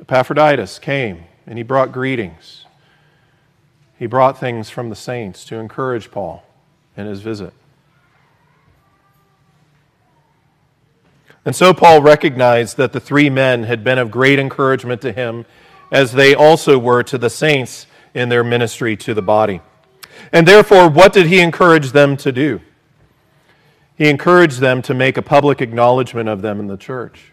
Epaphroditus 0.00 0.80
came 0.80 1.24
and 1.46 1.56
he 1.56 1.62
brought 1.62 1.92
greetings. 1.92 2.64
He 3.96 4.06
brought 4.06 4.38
things 4.38 4.70
from 4.70 4.88
the 4.88 4.96
saints 4.96 5.44
to 5.44 5.56
encourage 5.56 6.10
Paul 6.10 6.42
in 6.96 7.06
his 7.06 7.20
visit. 7.20 7.52
And 11.44 11.56
so 11.56 11.72
Paul 11.72 12.02
recognized 12.02 12.76
that 12.76 12.92
the 12.92 13.00
three 13.00 13.30
men 13.30 13.64
had 13.64 13.82
been 13.82 13.98
of 13.98 14.10
great 14.10 14.38
encouragement 14.38 15.00
to 15.02 15.12
him, 15.12 15.46
as 15.90 16.12
they 16.12 16.34
also 16.34 16.78
were 16.78 17.02
to 17.04 17.18
the 17.18 17.30
saints 17.30 17.86
in 18.14 18.28
their 18.28 18.44
ministry 18.44 18.96
to 18.98 19.14
the 19.14 19.22
body. 19.22 19.60
And 20.32 20.46
therefore, 20.46 20.88
what 20.88 21.12
did 21.12 21.26
he 21.26 21.40
encourage 21.40 21.92
them 21.92 22.16
to 22.18 22.30
do? 22.30 22.60
He 23.96 24.08
encouraged 24.08 24.60
them 24.60 24.82
to 24.82 24.94
make 24.94 25.16
a 25.16 25.22
public 25.22 25.60
acknowledgement 25.60 26.28
of 26.28 26.42
them 26.42 26.60
in 26.60 26.66
the 26.66 26.76
church. 26.76 27.32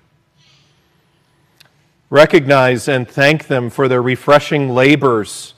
Recognize 2.10 2.88
and 2.88 3.08
thank 3.08 3.48
them 3.48 3.70
for 3.70 3.88
their 3.88 4.02
refreshing 4.02 4.70
labors 4.70 5.54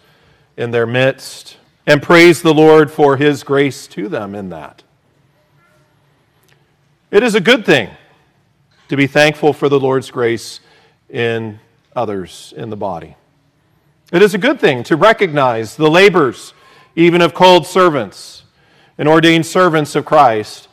in 0.57 0.71
their 0.71 0.88
midst, 0.88 1.57
and 1.85 2.01
praise 2.01 2.41
the 2.41 2.53
Lord 2.53 2.91
for 2.91 3.17
his 3.17 3.43
grace 3.43 3.88
to 3.88 4.09
them 4.09 4.35
in 4.35 4.49
that. 4.49 4.83
It 7.12 7.23
is 7.23 7.35
a 7.35 7.39
good 7.39 7.65
thing 7.65 7.89
to 8.89 8.97
be 8.97 9.08
thankful 9.08 9.54
for 9.54 9.69
the 9.69 9.80
Lord's 9.80 10.12
grace 10.12 10.60
in 11.10 11.60
others 11.95 12.54
in 12.58 12.69
the 12.69 12.75
body. 12.75 13.15
It 14.12 14.21
is 14.21 14.34
a 14.34 14.38
good 14.38 14.60
thing 14.60 14.84
to 14.84 14.95
recognize 14.95 15.75
the 15.75 15.89
labors, 15.89 16.54
even 16.95 17.21
of 17.21 17.34
called 17.34 17.65
servants 17.65 18.43
and 18.97 19.08
ordained 19.08 19.45
servants 19.45 19.95
of 19.95 20.06
Christ, 20.06 20.67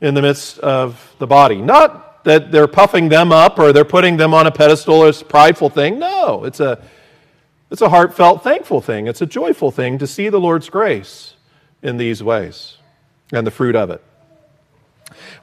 in 0.00 0.14
the 0.14 0.22
midst 0.22 0.58
of 0.58 1.14
the 1.18 1.26
body. 1.26 1.60
Not 1.60 2.24
that 2.24 2.52
they're 2.52 2.68
puffing 2.68 3.08
them 3.08 3.32
up 3.32 3.58
or 3.58 3.72
they're 3.72 3.84
putting 3.84 4.16
them 4.16 4.34
on 4.34 4.46
a 4.46 4.50
pedestal 4.50 5.04
as 5.04 5.22
a 5.22 5.24
prideful 5.24 5.70
thing. 5.70 5.98
No, 5.98 6.44
it's 6.44 6.60
a, 6.60 6.80
it's 7.70 7.82
a 7.82 7.88
heartfelt, 7.88 8.44
thankful 8.44 8.80
thing. 8.80 9.06
It's 9.06 9.22
a 9.22 9.26
joyful 9.26 9.70
thing 9.70 9.98
to 9.98 10.06
see 10.06 10.28
the 10.28 10.38
Lord's 10.38 10.68
grace 10.68 11.34
in 11.82 11.96
these 11.96 12.22
ways 12.22 12.76
and 13.32 13.46
the 13.46 13.50
fruit 13.50 13.76
of 13.76 13.90
it. 13.90 14.02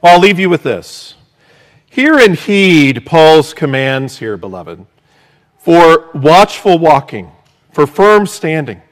Well, 0.00 0.14
I'll 0.14 0.20
leave 0.20 0.38
you 0.38 0.48
with 0.48 0.62
this. 0.62 1.14
Hear 1.96 2.18
and 2.18 2.36
heed 2.36 3.06
Paul's 3.06 3.54
commands 3.54 4.18
here, 4.18 4.36
beloved, 4.36 4.84
for 5.56 6.10
watchful 6.12 6.78
walking, 6.78 7.32
for 7.72 7.86
firm 7.86 8.26
standing, 8.26 8.82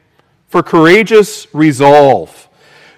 for 0.48 0.62
courageous 0.62 1.46
resolve, 1.52 2.48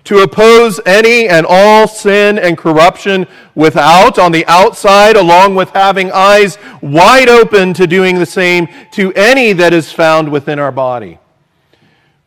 to 0.04 0.18
oppose 0.18 0.78
any 0.86 1.26
and 1.26 1.44
all 1.44 1.88
sin 1.88 2.38
and 2.38 2.56
corruption 2.56 3.26
without, 3.56 4.16
on 4.16 4.30
the 4.30 4.46
outside, 4.46 5.16
along 5.16 5.56
with 5.56 5.70
having 5.70 6.12
eyes 6.12 6.56
wide 6.80 7.28
open 7.28 7.74
to 7.74 7.88
doing 7.88 8.16
the 8.16 8.26
same 8.26 8.68
to 8.92 9.12
any 9.14 9.52
that 9.54 9.74
is 9.74 9.90
found 9.90 10.30
within 10.30 10.60
our 10.60 10.70
body. 10.70 11.18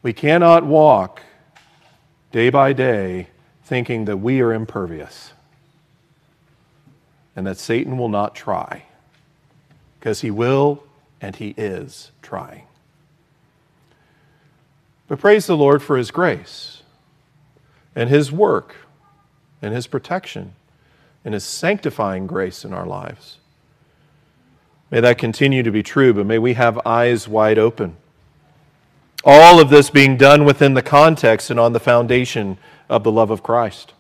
We 0.02 0.12
cannot 0.12 0.66
walk 0.66 1.22
day 2.34 2.50
by 2.50 2.74
day 2.74 3.30
thinking 3.64 4.04
that 4.04 4.18
we 4.18 4.42
are 4.42 4.52
impervious 4.52 5.32
and 7.40 7.48
that 7.48 7.58
Satan 7.58 7.98
will 7.98 8.10
not 8.10 8.36
try, 8.36 8.84
because 9.98 10.20
he 10.20 10.30
will 10.30 10.84
and 11.22 11.38
he 11.38 11.54
is 11.56 12.12
trying. 12.22 12.64
But 15.08 15.20
praise 15.20 15.48
the 15.48 15.56
Lord 15.56 15.82
for 15.82 15.96
his 15.96 16.12
grace 16.12 16.84
and 17.96 18.10
his 18.10 18.30
work 18.30 18.76
and 19.62 19.74
his 19.74 19.88
protection 19.88 20.52
and 21.24 21.34
his 21.34 21.46
sanctifying 21.46 22.28
grace 22.28 22.66
in 22.66 22.74
our 22.74 22.86
lives. 22.86 23.38
May 24.92 25.00
that 25.00 25.18
continue 25.18 25.64
to 25.64 25.72
be 25.72 25.82
true, 25.82 26.14
but 26.14 26.26
may 26.26 26.40
we 26.40 26.56
have 26.56 26.86
eyes 26.86 27.26
wide 27.26 27.58
open. 27.58 27.96
All 29.24 29.62
of 29.62 29.70
this 29.70 29.90
being 29.90 30.18
done 30.18 30.44
within 30.44 30.74
the 30.74 30.82
context 30.82 31.50
and 31.50 31.58
on 31.58 31.72
the 31.72 31.80
foundation 31.80 32.58
of 32.90 33.06
the 33.06 33.14
love 33.14 33.32
of 33.32 33.42
Christ. 33.44 33.94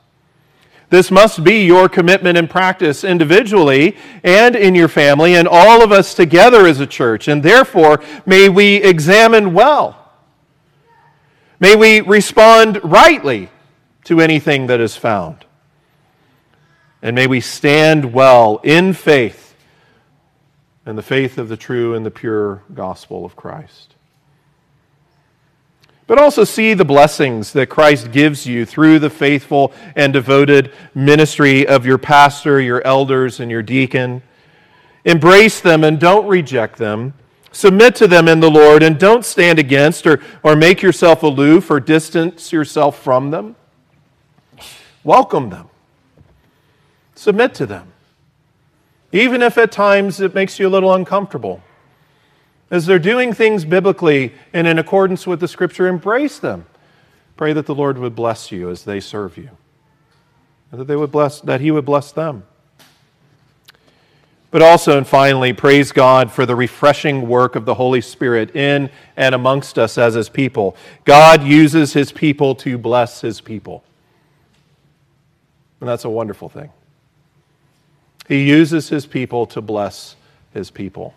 This 0.89 1.11
must 1.11 1.43
be 1.43 1.65
your 1.65 1.87
commitment 1.87 2.37
and 2.37 2.49
practice 2.49 3.03
individually 3.03 3.95
and 4.23 4.55
in 4.55 4.73
your 4.73 4.87
family 4.87 5.35
and 5.35 5.47
all 5.47 5.83
of 5.83 5.91
us 5.91 6.15
together 6.15 6.65
as 6.65 6.79
a 6.79 6.87
church. 6.87 7.27
And 7.27 7.43
therefore, 7.43 8.01
may 8.25 8.49
we 8.49 8.77
examine 8.77 9.53
well. 9.53 9.95
May 11.59 11.75
we 11.75 12.01
respond 12.01 12.79
rightly 12.83 13.49
to 14.05 14.19
anything 14.19 14.67
that 14.67 14.79
is 14.79 14.95
found. 14.95 15.45
And 17.01 17.15
may 17.15 17.27
we 17.27 17.39
stand 17.39 18.13
well 18.13 18.59
in 18.63 18.93
faith 18.93 19.55
and 20.85 20.97
the 20.97 21.03
faith 21.03 21.37
of 21.37 21.49
the 21.49 21.57
true 21.57 21.93
and 21.93 22.05
the 22.05 22.11
pure 22.11 22.63
gospel 22.73 23.25
of 23.25 23.35
Christ 23.35 23.95
but 26.09 26.17
also 26.17 26.43
see 26.43 26.73
the 26.73 26.83
blessings 26.83 27.53
that 27.53 27.67
Christ 27.67 28.11
gives 28.11 28.47
you 28.47 28.65
through 28.65 28.97
the 28.97 29.11
faithful 29.11 29.71
and 29.95 30.11
devoted 30.11 30.73
ministry 30.95 31.67
of 31.67 31.85
your 31.85 31.99
pastor, 31.99 32.59
your 32.59 32.81
elders, 32.83 33.39
and 33.39 33.51
your 33.51 33.61
deacon. 33.61 34.23
Embrace 35.05 35.61
them 35.61 35.83
and 35.83 35.99
don't 35.99 36.25
reject 36.25 36.79
them. 36.79 37.13
Submit 37.51 37.95
to 37.97 38.07
them 38.07 38.27
in 38.27 38.39
the 38.39 38.49
Lord 38.49 38.81
and 38.81 38.99
don't 38.99 39.23
stand 39.23 39.59
against 39.59 40.07
or, 40.07 40.19
or 40.41 40.55
make 40.55 40.81
yourself 40.81 41.21
aloof 41.21 41.69
or 41.69 41.79
distance 41.79 42.51
yourself 42.51 42.97
from 42.97 43.29
them. 43.29 43.55
Welcome 45.03 45.51
them. 45.51 45.69
Submit 47.13 47.53
to 47.53 47.67
them. 47.67 47.93
even 49.11 49.43
if 49.43 49.59
at 49.59 49.71
times 49.71 50.19
it 50.19 50.33
makes 50.33 50.57
you 50.57 50.67
a 50.67 50.71
little 50.71 50.91
uncomfortable. 50.91 51.61
As 52.71 52.85
they're 52.85 52.99
doing 52.99 53.33
things 53.33 53.65
biblically 53.65 54.33
and 54.53 54.67
in 54.67 54.77
accordance 54.77 55.25
with 55.25 55.39
the 55.39 55.47
scripture, 55.47 55.87
embrace 55.87 56.37
them. 56.39 56.65
Pray 57.35 57.53
that 57.53 57.65
the 57.65 57.73
Lord 57.75 57.97
would 57.97 58.15
bless 58.15 58.51
you 58.51 58.69
as 58.69 58.83
they 58.83 58.99
serve 58.99 59.37
you, 59.37 59.49
and 60.71 60.81
that, 60.81 60.85
they 60.85 60.95
would 60.95 61.11
bless, 61.11 61.41
that 61.41 61.61
He 61.61 61.71
would 61.71 61.85
bless 61.85 62.11
them. 62.11 62.43
But 64.51 64.61
also, 64.61 64.97
and 64.97 65.07
finally, 65.07 65.53
praise 65.53 65.91
God 65.91 66.31
for 66.31 66.45
the 66.45 66.55
refreshing 66.55 67.27
work 67.27 67.55
of 67.55 67.65
the 67.65 67.75
Holy 67.75 68.01
Spirit 68.01 68.55
in 68.55 68.89
and 69.15 69.33
amongst 69.33 69.79
us 69.79 69.97
as 69.97 70.15
His 70.15 70.27
people. 70.27 70.75
God 71.05 71.43
uses 71.43 71.93
His 71.93 72.11
people 72.11 72.55
to 72.55 72.77
bless 72.77 73.21
His 73.21 73.41
people. 73.41 73.83
And 75.79 75.87
that's 75.87 76.03
a 76.03 76.09
wonderful 76.09 76.49
thing. 76.49 76.71
He 78.27 78.43
uses 78.47 78.89
His 78.89 79.05
people 79.05 79.45
to 79.47 79.61
bless 79.61 80.15
His 80.53 80.69
people 80.71 81.13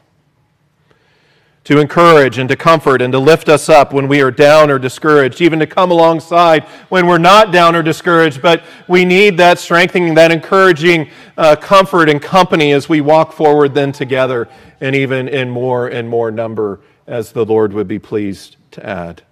to 1.65 1.79
encourage 1.79 2.39
and 2.39 2.49
to 2.49 2.57
comfort 2.57 3.01
and 3.01 3.13
to 3.13 3.19
lift 3.19 3.49
us 3.49 3.69
up 3.69 3.93
when 3.93 4.09
we 4.09 4.21
are 4.21 4.31
down 4.31 4.71
or 4.71 4.79
discouraged, 4.79 5.41
even 5.41 5.59
to 5.61 5.67
come 5.67 5.91
alongside 5.91 6.65
when 6.89 7.07
we're 7.07 7.19
not 7.19 7.53
down 7.53 7.77
or 7.77 7.83
discouraged. 7.83 8.43
But 8.43 8.65
we 8.89 9.05
need 9.05 9.37
that 9.37 9.59
strengthening, 9.59 10.15
that 10.15 10.33
encouraging 10.33 11.09
uh, 11.37 11.57
comfort 11.57 12.09
and 12.09 12.21
company 12.21 12.73
as 12.73 12.89
we 12.89 13.01
walk 13.01 13.33
forward 13.33 13.75
then 13.75 13.93
together 13.93 14.49
and 14.81 14.97
even 14.97 15.29
in 15.29 15.49
more 15.49 15.87
and 15.89 16.09
more 16.09 16.31
number 16.31 16.81
as 17.07 17.33
the 17.33 17.45
Lord 17.45 17.73
would 17.73 17.89
be 17.89 17.99
pleased 17.99 18.57
to 18.73 18.85
add. 18.85 19.23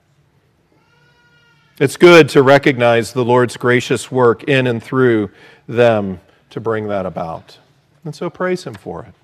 It's 1.80 1.96
good 1.96 2.28
to 2.30 2.42
recognize 2.42 3.12
the 3.12 3.24
Lord's 3.24 3.56
gracious 3.56 4.10
work 4.10 4.44
in 4.44 4.66
and 4.66 4.82
through 4.82 5.30
them 5.66 6.20
to 6.50 6.60
bring 6.60 6.88
that 6.88 7.06
about. 7.06 7.58
And 8.04 8.14
so 8.14 8.28
praise 8.28 8.64
Him 8.64 8.74
for 8.74 9.04
it. 9.04 9.14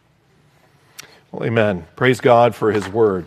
Amen. 1.42 1.86
Praise 1.96 2.20
God 2.20 2.54
for 2.54 2.72
his 2.72 2.88
word. 2.88 3.26